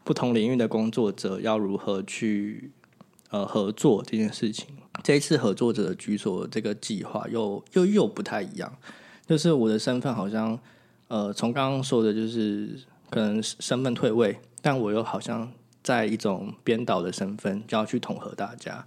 [0.04, 2.70] 不同领域的工作者要如何去
[3.30, 4.66] 呃合作这件事情。
[5.02, 8.70] 这一次合作者的举手这个计划又又又不太一样，
[9.26, 10.58] 就是我的身份好像
[11.08, 12.78] 呃从刚刚说的就是
[13.08, 15.50] 可能身份退位，但我又好像
[15.82, 18.84] 在一种编导的身份，就要去统合大家。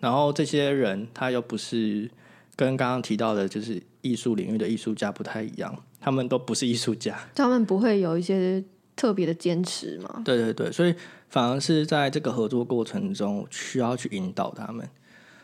[0.00, 2.10] 然后这些人他又不是
[2.56, 8.62] 跟刚刚提到的，就是艺术领域的艺术家不太一样，他们都不是艺术家，他们不会有一些
[8.94, 10.22] 特别的坚持嘛？
[10.24, 10.94] 对对对，所以
[11.28, 14.88] 反而是在这个合作过程中需要去引导他们，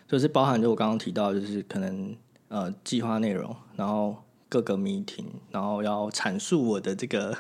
[0.07, 2.15] 就是包含就我刚刚提到，就是可能
[2.49, 4.17] 呃计划内容，然后
[4.49, 7.37] 各个 meeting，然后要阐述我的这个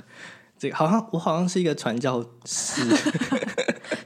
[0.59, 2.83] 这个，好像我好像是一个传教士。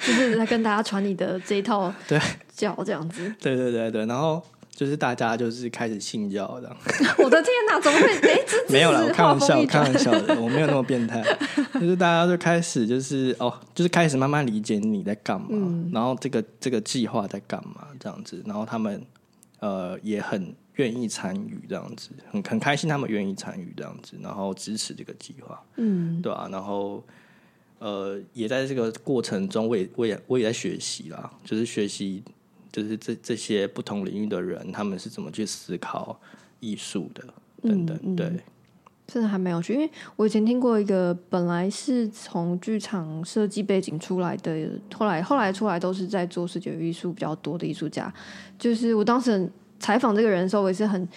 [0.04, 2.20] 就是在跟大家传你的这一套对
[2.54, 4.42] 教这样子，对对对对，然后
[4.74, 6.76] 就是大家就是开始信教这样。
[7.18, 9.12] 我的天哪，怎么会 没没有啦，我？
[9.12, 11.22] 开玩笑，开玩笑的，我没有那么变态。
[11.74, 15.48] 就是大家就开始就是哦，就是开始慢慢理解你在干嘛，
[15.92, 19.00] 然后这个这个计划在干嘛这样子，然后他们
[19.60, 26.48] 呃也很愿意参与这样子，很很开心他们愿意参与这样子，然后支持这个计划，嗯，对吧？
[26.50, 27.02] 然后。
[27.80, 32.22] 呃，也在这个过程中，我也我也我也在学习啦，就是学习，
[32.74, 36.20] 就是这这些不同领域的人，他们是怎么去思考
[36.58, 37.22] 艺术的，
[37.62, 38.40] 等等，对。
[39.06, 48.12] 真的还没有去，因为我以前听过一个本来是从剧场设计背景出来的，后来后来出来都是在做视觉艺术比较多的艺术家。
[48.58, 49.48] 就是我当时
[49.78, 51.08] 采访这个人的时候，我也是很。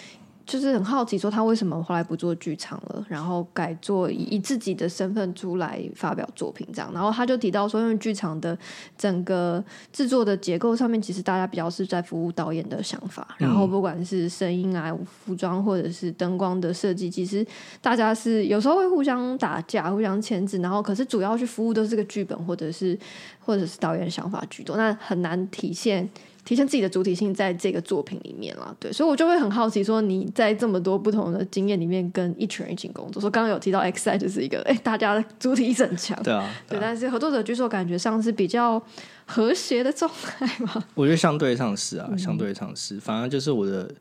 [0.48, 6.90] 就是很好奇，说他为什么后来不做剧场了，然后改做以自己的身份出来发表作品这样。
[6.94, 8.58] 然后他就提到说，因为剧场的
[8.96, 13.36] 整个制作的结构上面，其实大家比较是在服务导演的想法。
[13.36, 17.46] 然后不管是声音啊、服装或者是灯光的设计，其实
[17.82, 20.56] 大家是有时候会互相打架、互相牵制。
[20.62, 22.98] 然后可是主要去服务都是个剧本或者是
[23.38, 26.08] 或者是导演想法居多，那很难体现。
[26.48, 38.82] 体现自己的主体性在这个作品里面了，对，所以我就会很好奇，说你在这么多不同的经验里面跟一群人一起工作，说刚刚有提到 X I 就是一个，哎，大家的主体很强，对啊，对，但是合作者据说感觉上是比较
[39.26, 40.82] 和谐的状态嘛？
[40.96, 43.94] 我觉得相对上是啊，相对上是，反而就是我的，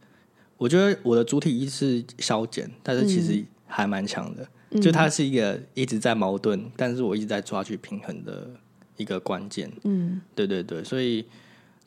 [0.55, 8.49] 我觉得我的主体意识消减，但是其实还蛮强的，就它是一个一直在矛盾，但是我一直在抓取平衡的
[8.95, 11.25] 一个关键，嗯，对对对，所以。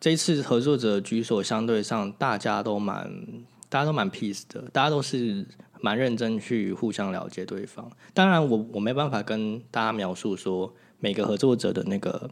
[0.01, 3.13] 这一次合作者举手，相对上大家都蛮，
[3.69, 5.47] 大家都蛮 peace 的，大家都是
[5.83, 7.87] 蛮认真去互相了解对方。
[8.15, 12.31] 当然，我我没办法跟大家描述说每个合作者的那个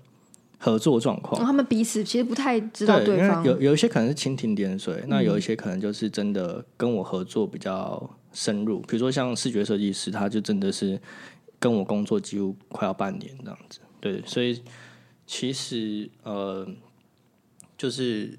[0.58, 3.44] 合作状况，他们彼此其实不太知道对方。
[3.44, 8.80] 有有一些可能是蜻蜓点水，那有一些可能就是真的跟我合作比较深入。
[8.80, 10.98] 比如说像视觉设计师，他就真的是
[11.58, 13.80] 跟我工作几乎快要半年这样子。
[14.00, 14.62] 对，所以
[15.26, 16.66] 其实呃。
[17.79, 18.37] 就是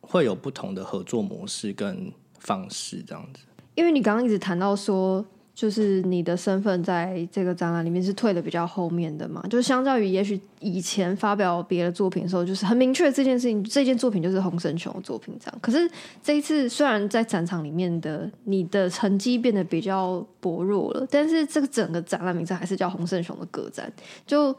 [0.00, 3.40] 会有不同的合作模式跟方式这样子，
[3.74, 15.58] 因为你刚刚一直谈到说，就是你的身份在这个展览里面是退的比较后面的嘛，就是相较于也许以前发表别的作品的时候，就是很明确这件事情，这件作品就是洪生雄的作品这样。
[15.60, 15.90] 可是
[16.22, 23.92] 这一次虽然在展场里面的你的成绩变得比较薄弱了，但是这个整个展览名称还是叫洪胜雄的歌展，
[24.24, 24.54] 就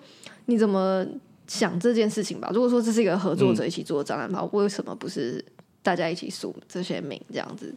[0.47, 1.07] 你怎么？
[1.47, 2.51] 想这件事情吧。
[2.53, 5.43] 如果说这是一个合作者一起做的展览的话，为什么不是
[5.81, 7.73] 大家一起署这些名这样子？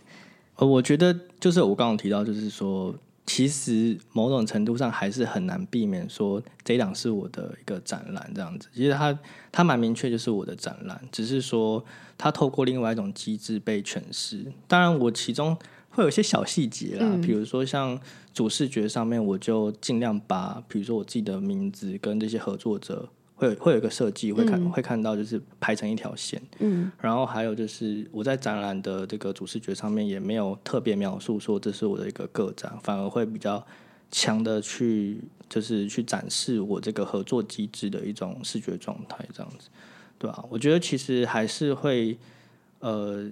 [0.57, 2.95] 呃，我觉得就是我刚刚提到，就是说，
[3.25, 8.69] 其实某种程度上还是很难避免说这一档是我的一个展览这样子。
[8.75, 9.17] 其实它
[9.51, 11.83] 它蛮明确，就是我的展览，只是说
[12.19, 14.53] 它透过另外一种机制被诠释。
[14.67, 15.57] 当然，我其中
[15.91, 17.99] 会有一些小细节啦，比如说像
[18.35, 23.09] 主视觉上面，我就尽量把，比如说我自己的名字跟这些合作者。
[23.41, 33.67] 会会有一个设计，会看会看到就是排成一条线，嗯，然后还有就是我在展览的这个主视觉上面也没有特别描述说这是我的一个个展，反而会比较
[34.11, 39.71] 强的去就是去展示我这个合作机制的一种视觉状态，这样子，
[40.19, 40.45] 对吧？
[40.51, 42.19] 我觉得其实还是会，
[42.81, 43.27] 呃，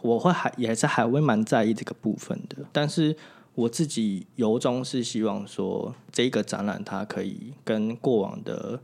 [0.00, 3.14] 我会还也是还会蛮在意这个部分的，但是
[3.54, 8.80] 我自己由衷是希望说这个展览它可以跟过往的。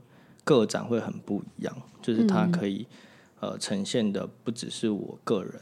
[0.48, 2.86] 个展会很不一样，就是它可以
[3.38, 5.60] 呃呈现的不只是我个人，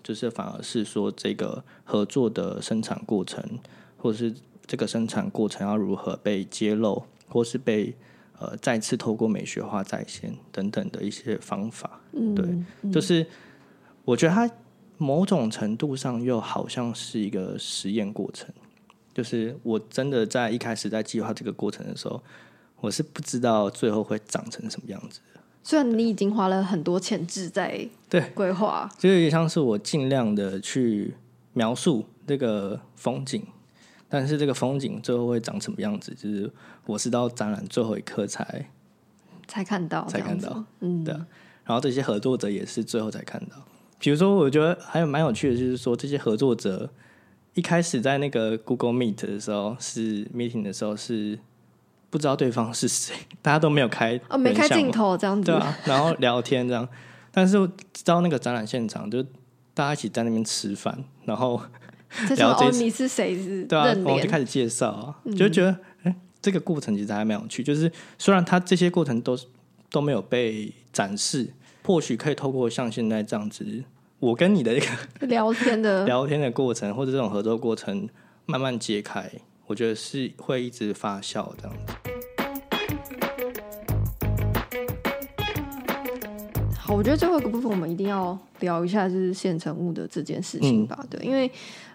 [0.00, 3.42] 就是反而是说这个合作的生产过程，
[3.96, 4.32] 或者是
[4.64, 7.92] 这个生产过程要如何被揭露，或是被
[8.38, 12.00] 呃再次透过美学化再现等等的一些方法。
[12.36, 13.26] 对，就是
[14.04, 14.48] 我觉得它
[14.98, 18.48] 某种程度上又好像是一个实验过程，
[19.12, 22.22] 就是我真的在一开始在计划这个过程的时候。
[22.80, 25.40] 我是不知道最后会长成什么样子的。
[25.64, 31.14] 虽然你已经花了很多钱志在对规划，就有点像是我尽量的去
[31.52, 33.44] 描述这个风景，
[34.08, 36.50] 但是这个风景最后会长什么样子，就是
[36.86, 38.70] 我是到展览最后一刻才
[39.46, 41.12] 才看到，才看到，嗯，对。
[41.64, 43.56] 然后这些合作者也是最后才看到。
[43.98, 46.88] 比如说，我觉得还有蛮有趣的，就是说这些合作者
[47.52, 51.38] 一开始在那个 Google Meet 的时候，是 meeting 的时候是。
[52.10, 56.88] 不知道对方是谁， 大家都没有开哦，没开镜头这样子，对啊，然后聊天这样，
[57.32, 57.56] 但是
[58.04, 59.22] 到那个展览现场，就
[59.74, 61.60] 大家一起在那边吃饭，然后
[62.36, 63.64] 聊哦，你是谁是？
[63.64, 67.62] 对啊，我就开始介绍啊，就觉得哎，这个过程其实还蛮有趣。
[67.62, 69.38] 就是虽然他这些过程都
[69.90, 71.52] 都没有被展示，
[71.84, 73.84] 或许可以透过像现在这样子，
[74.18, 74.86] 我跟你的一个
[75.26, 78.08] 聊天的 聊天的过程，或者这种合作过程，
[78.46, 79.30] 慢慢揭开。
[79.68, 81.92] 我觉得是会一直发酵这样子。
[86.74, 90.98] 好，我觉得最后一个部分我们一定要聊一下，就是现成物的这件事情吧。
[91.10, 91.50] 对，因为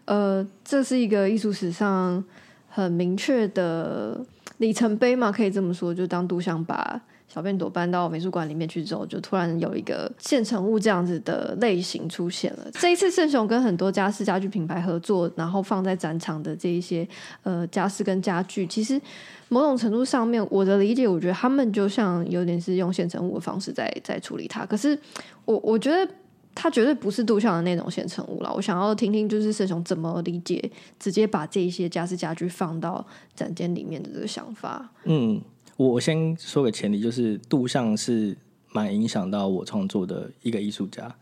[0.06, 2.24] 呃，这是一个艺术史上
[2.70, 4.24] 很明确的
[4.60, 5.92] 里程碑嘛，可以这么说。
[5.92, 7.02] 就当杜香把
[7.34, 12.68] 小便朵搬到美术馆里面去之后，就突然有一个现成物这样子的类型出现了。
[12.74, 17.08] 这一次圣雄跟很多家饰家具品牌合作，然后放在展场的这一些
[17.42, 19.02] 呃家饰跟家具，其实
[19.50, 24.64] 某种程度上面，我的理解，我觉得他们就像有点是用现成物的方式在在处理它。
[24.66, 24.98] 可是
[25.46, 26.08] 我我觉得。
[26.56, 28.54] 它绝对不是杜象的那种现成物了。
[28.54, 33.04] 我想要听听，就是圣雄怎么理解直接把这一些家私家具放到
[33.34, 34.88] 展间里面的这个想法。
[35.06, 35.42] 嗯，
[35.78, 38.36] 我我先说个前提，就是杜尚是
[38.72, 41.14] 蛮影响到我创作的一个艺术家。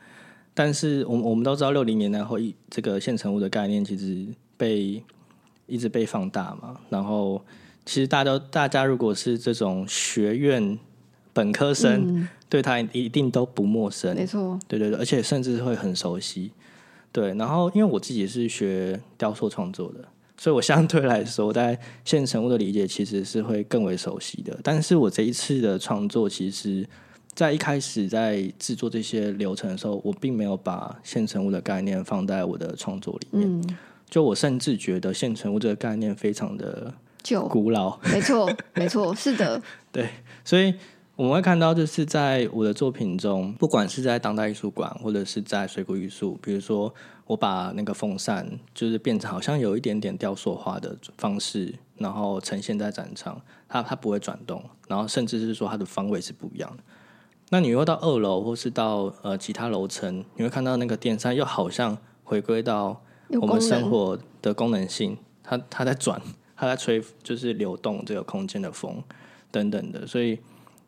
[0.54, 4.26] 但是，我们我们都知道，六零年代后，一这个现成物的概念其实
[4.58, 5.02] 被
[5.68, 6.80] 一直被放大嘛。
[6.90, 7.42] 然后，
[7.86, 10.78] 其实大家都大家如果是这种学院
[11.34, 12.28] 本科生。
[12.52, 16.52] 对他一定都不陌生，没错，对对对，而且甚至会很熟悉。
[17.10, 20.06] 对，然后因为我自己是学雕塑创作的，
[20.42, 24.60] 所以我相对来说在现成物的理解其实是会更为熟悉的。
[24.64, 26.84] 但是我这一次的创作，其实
[27.36, 33.62] 在一开始在制作这些流程的时候，我并没有把现成物的概念放在我的创作里面。
[33.62, 33.78] 嗯，
[34.10, 38.00] 就我甚至觉得现成物这个概念非常的旧古老。
[38.12, 39.62] 没错，没错，是的，
[39.94, 40.10] 对，
[40.44, 40.74] 所以。
[41.18, 46.92] 我们会看到，就是在我的作品中，不管是在当代艺术馆，或者是在水果艺术，比如说
[47.32, 56.84] 我把那个风扇，就是变成好像有一点点雕塑化的方式，然后呈现在展场，它它不会转动，然后甚至是说它的方位是不一样的。
[57.50, 63.02] 那你又到二楼，或是到呃其他楼层，你会看到那个电扇又好像回归到
[63.40, 66.22] 我们生活的功能性，它它在转，
[66.58, 69.02] 它在吹，就是流动这个空间的风
[69.50, 70.38] 等等的，所以。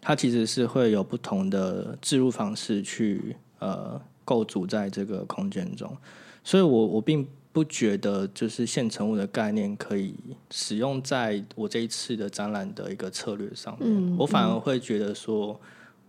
[0.06, 5.96] 它其实是会有不同的置入方式去呃构筑在这个空间中，
[6.44, 10.16] 所以我我并不觉得就是现成物的概念可以
[10.52, 15.60] 使用在我这一次的展览的一个策略上面，我反而会觉得说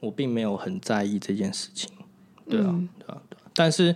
[0.00, 1.90] 我并没有很在意这件事情，
[2.48, 3.22] 对啊，对啊，
[3.54, 3.94] 但是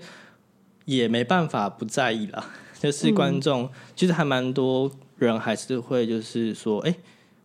[0.85, 6.95] 也没办法不在意啦， 就是观众其实还蛮多人还是会就是说，哎。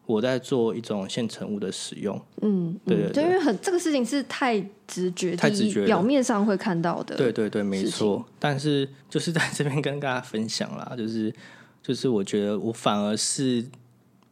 [0.06, 8.26] 我在做一种现成物的使用，嗯，对对，因为很这个事情是太直觉，太直觉，表面上会看到的，对对对，没错。
[8.38, 11.34] 但是就是在这边跟大家分享啦，就是
[11.82, 13.66] 就是我觉得我反而是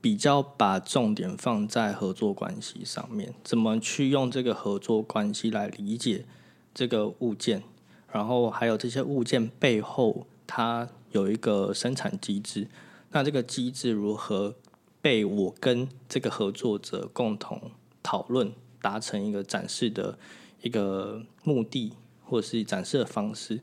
[0.01, 6.26] 比较把重点放在合作关系上面，怎么去用这个合作关系来理解
[6.74, 7.63] 这个物件，
[8.11, 12.67] 然后还有这些物件背后它有一个生产机制，
[13.11, 14.55] 那这个机制如何？
[15.02, 17.72] 被我跟这个合作者共同
[18.04, 20.18] 讨论，达成一个展示的
[20.62, 21.93] 一个目的，
[22.24, 23.60] 或者是展示的方式。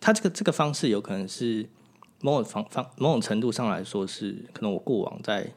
[0.00, 1.68] 它这个这个方式有可能是
[2.20, 5.52] 某种方方某种程度上来说是可能我过往在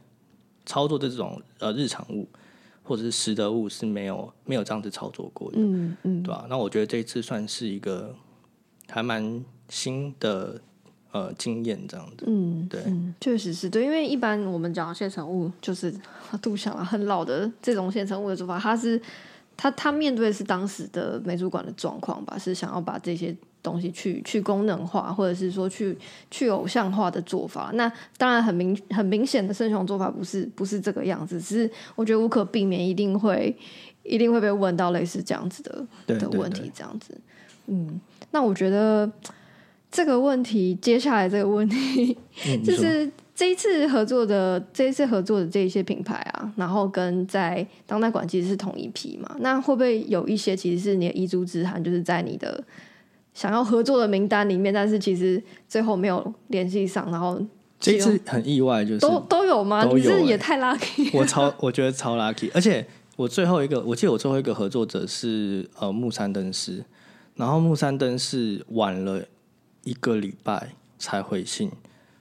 [0.65, 2.27] 操作这种呃日常物
[2.83, 6.45] 或者是实得物是没有没有这样子操作过的，嗯嗯，对吧？
[6.49, 8.15] 那我觉得这一次算是一个
[8.87, 10.61] 还蛮新的。
[11.15, 12.81] 呃，经验这样子，嗯，对，
[13.21, 15.93] 确实是对，因为一般我们讲现成物就是
[16.41, 19.01] 杜想了很老的这种现成物的做法，他是
[19.55, 25.97] 他他面对的是当时的美术馆的状况吧，是想要把这些东西去去功能化，或者是说去
[26.29, 27.71] 去偶像化的做法。
[27.75, 33.55] 那当然很明很明显的圣雄做法不是不是这个样子，只是我觉得无可避免，一定会
[34.03, 35.87] 一定会被问到类似这样子的
[36.19, 37.17] 的问题，这样子。
[37.67, 38.01] 嗯，
[38.31, 39.09] 那我觉得。
[39.95, 42.17] 这个问题，接下来这个问题，
[42.65, 52.61] 就是这一次合作的这一次合作的这一些品牌啊，然后跟在当代馆其实是同一批嘛，那会不会有一些其实是你的遗珠之憾，就是在你的
[53.33, 57.41] 想要合作的名单里面，但是其实最后没有联系上，然后
[57.79, 59.85] 这次很意外，就是都都有吗？
[59.85, 62.85] 你是也太 lucky，我超我觉得超 lucky，而且
[63.15, 66.83] 我最后一个，我记得我最后一个合作者是呃木山灯饰，
[67.35, 69.23] 然后木山灯饰晚了。
[69.85, 71.71] 一个礼拜才回信，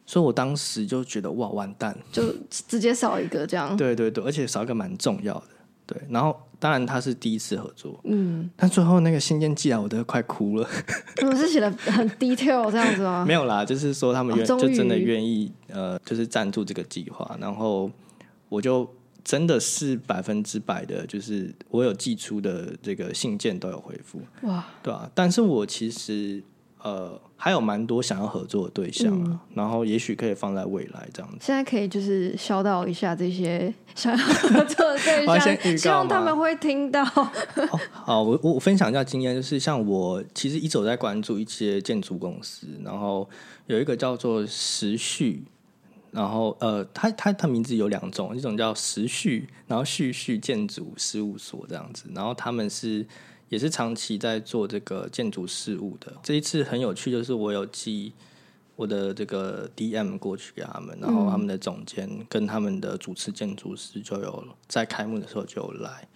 [0.07, 3.77] 所以我当时就觉得哇完蛋，就直接少一个这样。
[3.77, 5.45] 对对对，而且少一个蛮重要的。
[5.87, 10.67] 对，然后当然他是第一次合作，嗯，但最后那个信件寄来，我都快哭了。
[11.23, 13.25] 我是写的 很 detail 这样子吗？
[13.29, 17.91] 没有啦，就是说他们愿就真的愿意呃，就是赞助这个计划，然后
[18.49, 18.89] 我就
[19.23, 25.11] 真的是百分之百的，就是我有寄出的这个信件都有回复哇，对啊？
[25.15, 26.43] 但是我其实。
[26.85, 31.39] 呃，还有蛮多想要合作的对象啊，然后也许可以放在未来这样子。
[31.41, 37.03] 现在可以就是消到一下这些想要合作的对象， 希望他们会听到。
[37.91, 43.27] 好，我我分享一下经验，就是像我其实一直在关注一些建筑公司，然后
[43.67, 45.43] 有一个叫做时序
[46.11, 53.05] 然后呃，它它它名字有两种，一种叫时序，然后序序建筑事务所这样子，然后他们是
[53.55, 56.13] 也是长期在做这个建筑事务的。
[56.25, 58.13] 这一次很有趣，就是我有寄
[58.75, 66.09] 我的这个 DM 过去给他们，然后他们的总监跟他们的主持建筑师就有在开幕的时候就有来。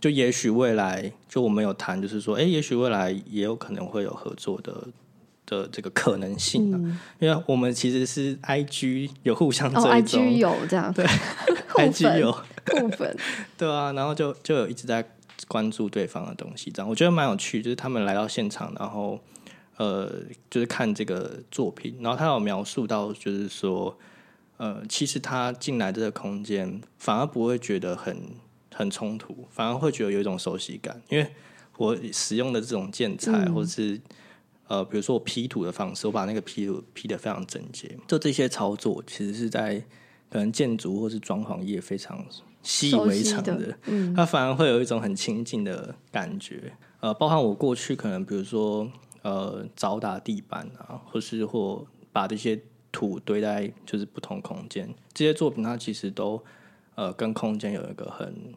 [0.00, 4.86] 就也许未来，就我们有谈，就是说，哎，也许未来也有可能会有合作的
[5.44, 6.78] 的这个可能性啊。
[7.18, 11.04] 因为我们其实是 IG 有互相追踪，IG 有这样对
[11.74, 13.14] ，IG 有互粉，
[13.58, 15.04] 对啊，然后就就有一直在
[15.46, 17.62] 关注对方的东西，这样我觉得蛮有趣。
[17.62, 19.20] 就是他们来到现场，然后
[19.76, 20.12] 呃，
[20.50, 23.96] 就是看这个作品，然后他有描述到，就是说，
[24.56, 28.16] 呃，其实他进来这个空间，反而不会觉得很。
[28.70, 31.28] 很冲突，反而会觉得有一种熟悉感，因为
[31.78, 34.00] 我使用的这种建材，或者是
[34.68, 39.82] 呃，比如说我 P 图的方式，我把那个 P 图 P 的非常整洁，就这些操作，其实是在
[40.30, 42.24] 可能建筑或是装潢业非常
[42.68, 46.72] 习以为常的，嗯，它反而会有一种很亲近的感觉。
[47.00, 48.86] 呃，包含我过去可能比如说
[49.22, 52.60] 呃，凿打地板啊，或是或把这些
[52.92, 56.42] 土堆在就是不同空间，这些作品它其实都
[56.94, 58.54] 呃跟空间有一个很。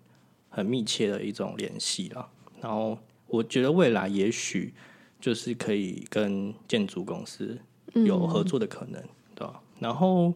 [0.53, 2.27] 很密切的一种联系了，
[2.59, 2.97] 然后
[3.27, 4.73] 我觉得未来也许
[5.17, 7.57] 就是可以跟建筑公司
[7.93, 9.01] 有合作的可能，
[9.33, 9.61] 对吧？
[9.79, 10.33] 然后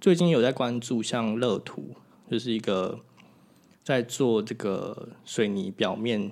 [0.00, 1.96] 最近有在关注像乐图，
[2.30, 3.00] 就是一个
[3.88, 6.30] 在做这个水泥表面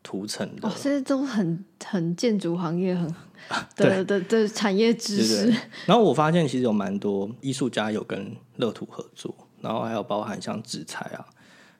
[0.00, 3.12] 涂层的，哦现在都很很建筑行业很
[3.74, 5.52] 的的的产业知识。
[5.86, 11.26] 然后我发现其实有蛮多艺术家有跟乐土合作，然后还有包含像纸材啊。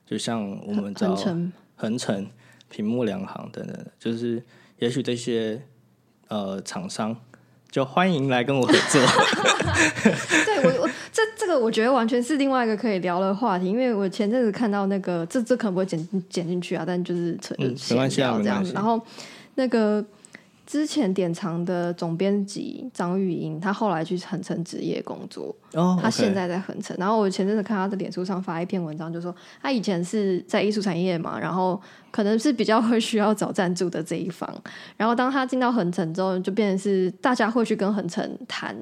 [0.05, 1.15] 就像我们找
[1.77, 2.29] 横城、
[2.67, 4.43] 屏幕两行等等，就是
[4.79, 5.61] 也许这些
[6.27, 7.15] 呃厂商
[7.71, 9.01] 就欢迎来跟我合作。
[10.45, 10.78] 对
[11.11, 19.01] 这这个我觉得完全是另外一个可以聊的话题，因为我前阵子看到那个这这可能不会剪剪进去啊，但就是嗯没关系啊这样子，然后
[19.55, 20.03] 那个。
[20.69, 25.55] 之前典藏的总编辑张玉英，她后来去恒城职业工作，
[25.99, 26.95] 她现在在恒城。
[26.99, 31.81] 然后我前阵子看她的脸书上发一篇文章，就说她以前是在艺术产业嘛，然后
[32.11, 34.47] 可能是比较会需要找赞助的这一方。
[34.95, 38.77] 然后当她进到恒城之后，就变成是大家会去跟恒城谈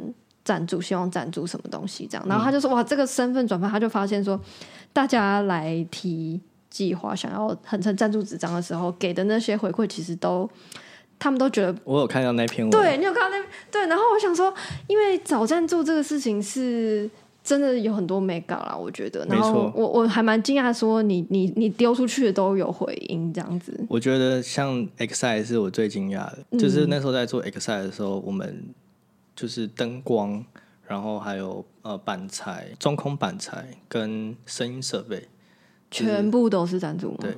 [0.47, 2.25] 赞助，希望赞助什么东西这样。
[2.27, 4.39] 然后他就说哇，这个身份转换，他就发现说，
[4.93, 10.49] 大家来提计划想要很成赞助纸张的时候，给的那些回馈其实都。
[11.19, 14.53] 他们都觉得我有看到那篇文，对你有看到那对，然后我想说，
[14.85, 17.09] 因为找赞助这个事情是
[17.43, 23.75] 真的有很多美感啦，我觉得，然后我我还蛮惊讶，说你你你丢出去的都有回应这样子。
[23.89, 28.63] 我觉得像 X I 是我最惊讶的，就是那时候在做 X I 的时候，我们
[29.37, 30.43] 就是灯光，
[30.87, 35.29] 然后还有呃板材、中空板材跟声音设备，
[35.91, 37.17] 全部都是赞助吗？
[37.21, 37.31] 对，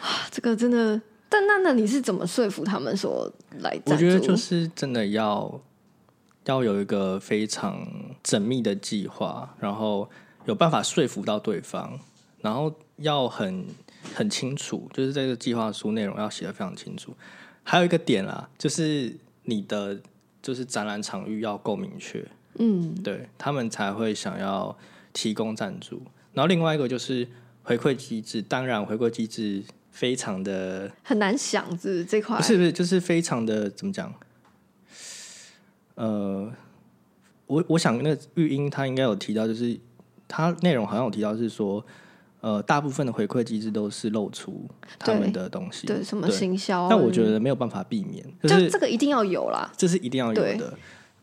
[0.00, 1.02] 啊，这个真的。
[1.28, 3.80] 但那那你是怎么说服他们说来？
[3.86, 5.60] 我觉得就是真的要
[6.44, 7.86] 要有一个非常
[8.24, 10.08] 缜密的计划，然后
[10.44, 11.98] 有办法说服到对方，
[12.40, 13.64] 然后要很
[14.12, 17.12] 很清楚，就是这个计划书内容要写的非常清楚。
[17.62, 20.00] 还有一个点啊，就是你的
[20.42, 22.24] 就是展览场域要够明确，
[22.58, 24.76] 嗯，对他们才会想要
[25.12, 26.02] 提供赞助。
[26.32, 27.26] 然后另外一个就是
[27.62, 29.62] 回馈机制，当然回馈机制。
[29.92, 34.14] 非常的很难想，是这块不是不是，就是非常的怎么讲？
[35.96, 36.48] 呃，
[37.46, 39.76] 我我想那玉英他应该有提到，就是
[40.28, 41.84] 他内容好像有提到是说，
[42.40, 44.66] 呃，大部分的回馈机制都是露出
[44.98, 46.88] 他们的东西，对什么行销？
[46.88, 50.74] 但我觉得没有办法避免，就是这个一定要有啦，这是一定要有的。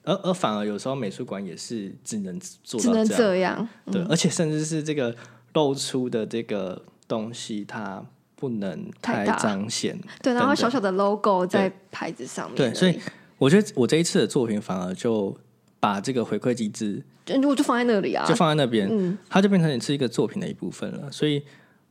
[0.03, 5.15] 而而反而有时候美术馆也是只能做到这样，对，而且甚至是这个
[5.53, 8.05] 露出的这个东西，它。
[8.39, 12.95] 不能太彰显，对，然后小小的 logo 在牌子上面，对，所以
[13.39, 15.35] 我觉得我这一次的作品反而就
[15.79, 21.11] 把这个回馈机制，就就放在那里啊，就放在那边，嗯，它就变成你是一个作品的一部分了。
[21.11, 21.43] 所以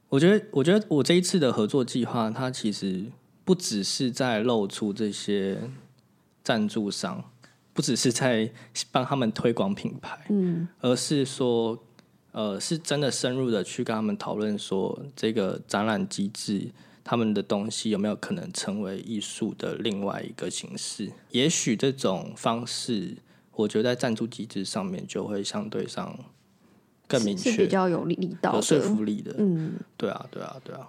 [0.09, 3.05] 我觉得，我觉得我这一次的合作计划，它其实
[3.45, 5.59] 不只是在露出这些
[6.43, 7.25] 赞助商，
[7.73, 8.51] 不只是在
[8.91, 11.83] 帮他们推广品牌，嗯，而是说。
[12.33, 16.71] 呃，是真的深入的去跟他们讨论说，这个展览机制，
[17.03, 21.11] 他们的东西有没有可能成为艺术的另外一个形式？
[21.31, 23.17] 也许这种方式，
[23.57, 26.17] 我觉得在赞助机制上面就会相对上
[27.09, 29.35] 更明确，比较有力道、有说服力的。
[29.39, 30.87] 嗯，对啊，对啊，对啊，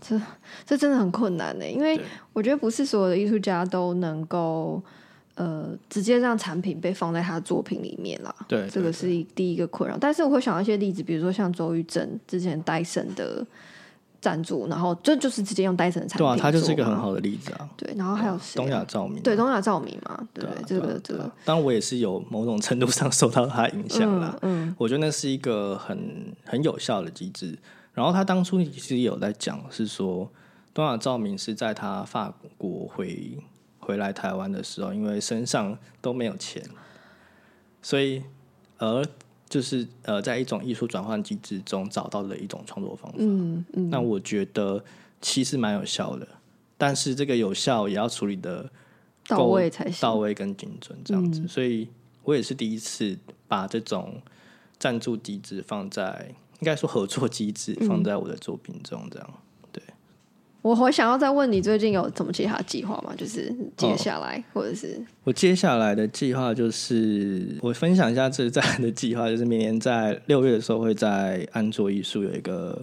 [0.00, 0.20] 这
[0.66, 2.00] 这真的很困难呢，因为
[2.32, 4.82] 我觉得不是所有的艺术家都能够。
[5.40, 8.34] 呃直接让产品被放在他的作品里面啦。
[8.48, 9.06] 对，这个是
[9.36, 9.96] 第一个困扰。
[9.96, 13.46] 但是我会想到一些例子，比如说像周玉珍之前戴森的
[14.20, 17.68] 赞助，然后这就是直接用戴森的产品，对啊，他就是一个很好的例子啊。
[17.76, 18.64] 对，然后还有谁啊？
[18.64, 24.36] 东亚照明，对东亚照明嘛，对对啊这个这个，当然我也是有某种程度上受到他影响啦。
[24.42, 27.58] 嗯我觉得那是一个很很有效的机制。
[27.94, 30.30] 然后他当初其实有在讲，是说
[30.72, 33.36] 东亚照明是在他法国回
[33.80, 36.62] 回来台湾的时候，因为身上都没有钱，
[37.82, 38.22] 所以
[38.78, 39.04] 而
[39.48, 43.16] 就是呃，在一种艺术转换机制中找到的一种创作方法。
[43.18, 44.84] 嗯嗯，那我觉得
[45.20, 46.28] 其实蛮有效的，
[46.76, 48.70] 但是这个有效也要处理的
[49.26, 50.00] 到位才行。
[50.00, 51.88] 到位跟精准这样子，嗯所以
[52.24, 54.20] 我也是第一次把这种
[54.78, 59.34] 赞助机制放在，应该说合作机制嗯放在我的作品中，这样。
[60.60, 63.14] 我我想要再问你，最近有什么其他计划吗？
[63.16, 72.82] 就是接下来、或者是我接下来的计划就是，我分享一下这站的计划，就是明年在六月的时候会在安卓艺术有一个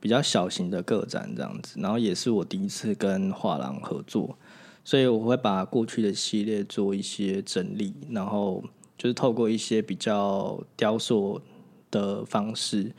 [0.00, 4.36] 比较小型的个展这样子，然后也是我第一次跟画廊合作，
[4.84, 8.62] 所以我会把过去的系列做一些整理，然后
[8.98, 11.40] 就是透过一些比较雕塑
[11.90, 12.92] 的方式。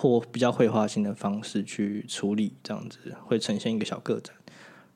[0.00, 4.32] 或比较绘画性的方式去处理，这样子会呈现一个小个展。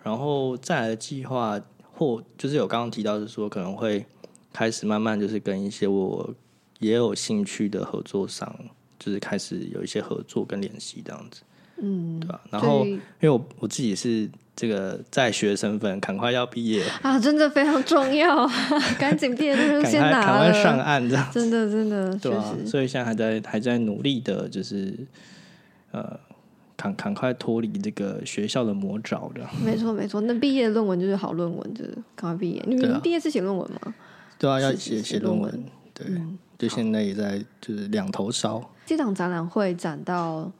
[0.00, 1.60] 然后再来的计划，
[1.92, 4.06] 或就是有刚刚提到是说，可能会
[4.52, 6.32] 开始慢慢就是跟一些我
[6.78, 8.56] 也有兴趣的合作商，
[8.96, 11.42] 就是开始有一些合作跟联系这样子，
[11.82, 12.40] 嗯对吧？
[12.50, 18.48] 然后因为我我自己是这个在学身份，赶快要毕业，啊，真的非常重要，
[18.98, 24.96] 赶紧毕业证书赶先拿快赶快上，岸这样，真的真的确对啊，所以现在还在还在努力的，就是
[25.90, 26.18] 呃，
[26.76, 29.40] 赶赶快脱离这个学校的魔爪的。
[29.64, 30.20] 没错没错。
[30.22, 32.62] 那毕业论文就是好论文，就是赶快毕业。
[32.66, 33.94] 你们毕业是写论文吗？
[34.38, 35.50] 对啊，要是写写论文
[35.96, 38.62] 写论文，对，就现在也在就是两头烧。
[38.84, 40.50] 这场展览会展到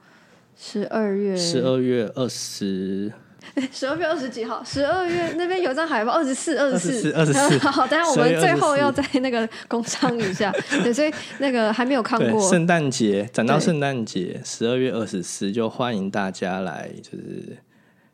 [0.65, 1.37] 十二月。
[1.37, 3.13] 十二月二十，
[3.73, 4.63] 十二月二十几号？
[4.63, 10.53] 十二月那边有张海报，二十四、二十四、24 24 好，等一下我们最后要在那个工商一下，
[10.85, 17.59] 对，所以那个还没有看，过，圣诞节展到圣诞节，十二月二十四，就欢迎大家来，就是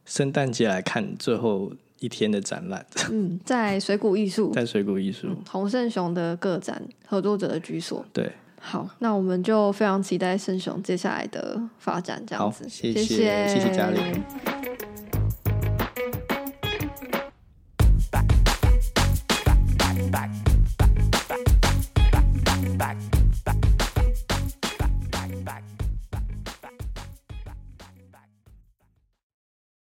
[0.06, 1.70] 圣诞节来看最后
[2.00, 5.28] 一天的展览，嗯，在水谷艺术、在水谷艺术。
[5.50, 8.02] 洪胜雄的个展合作者的居所。
[8.14, 12.64] 对，好，那我们就非常期待圣雄接下来的发展，这样子。
[12.64, 14.67] 好谢谢谢谢谢嘉玲玲。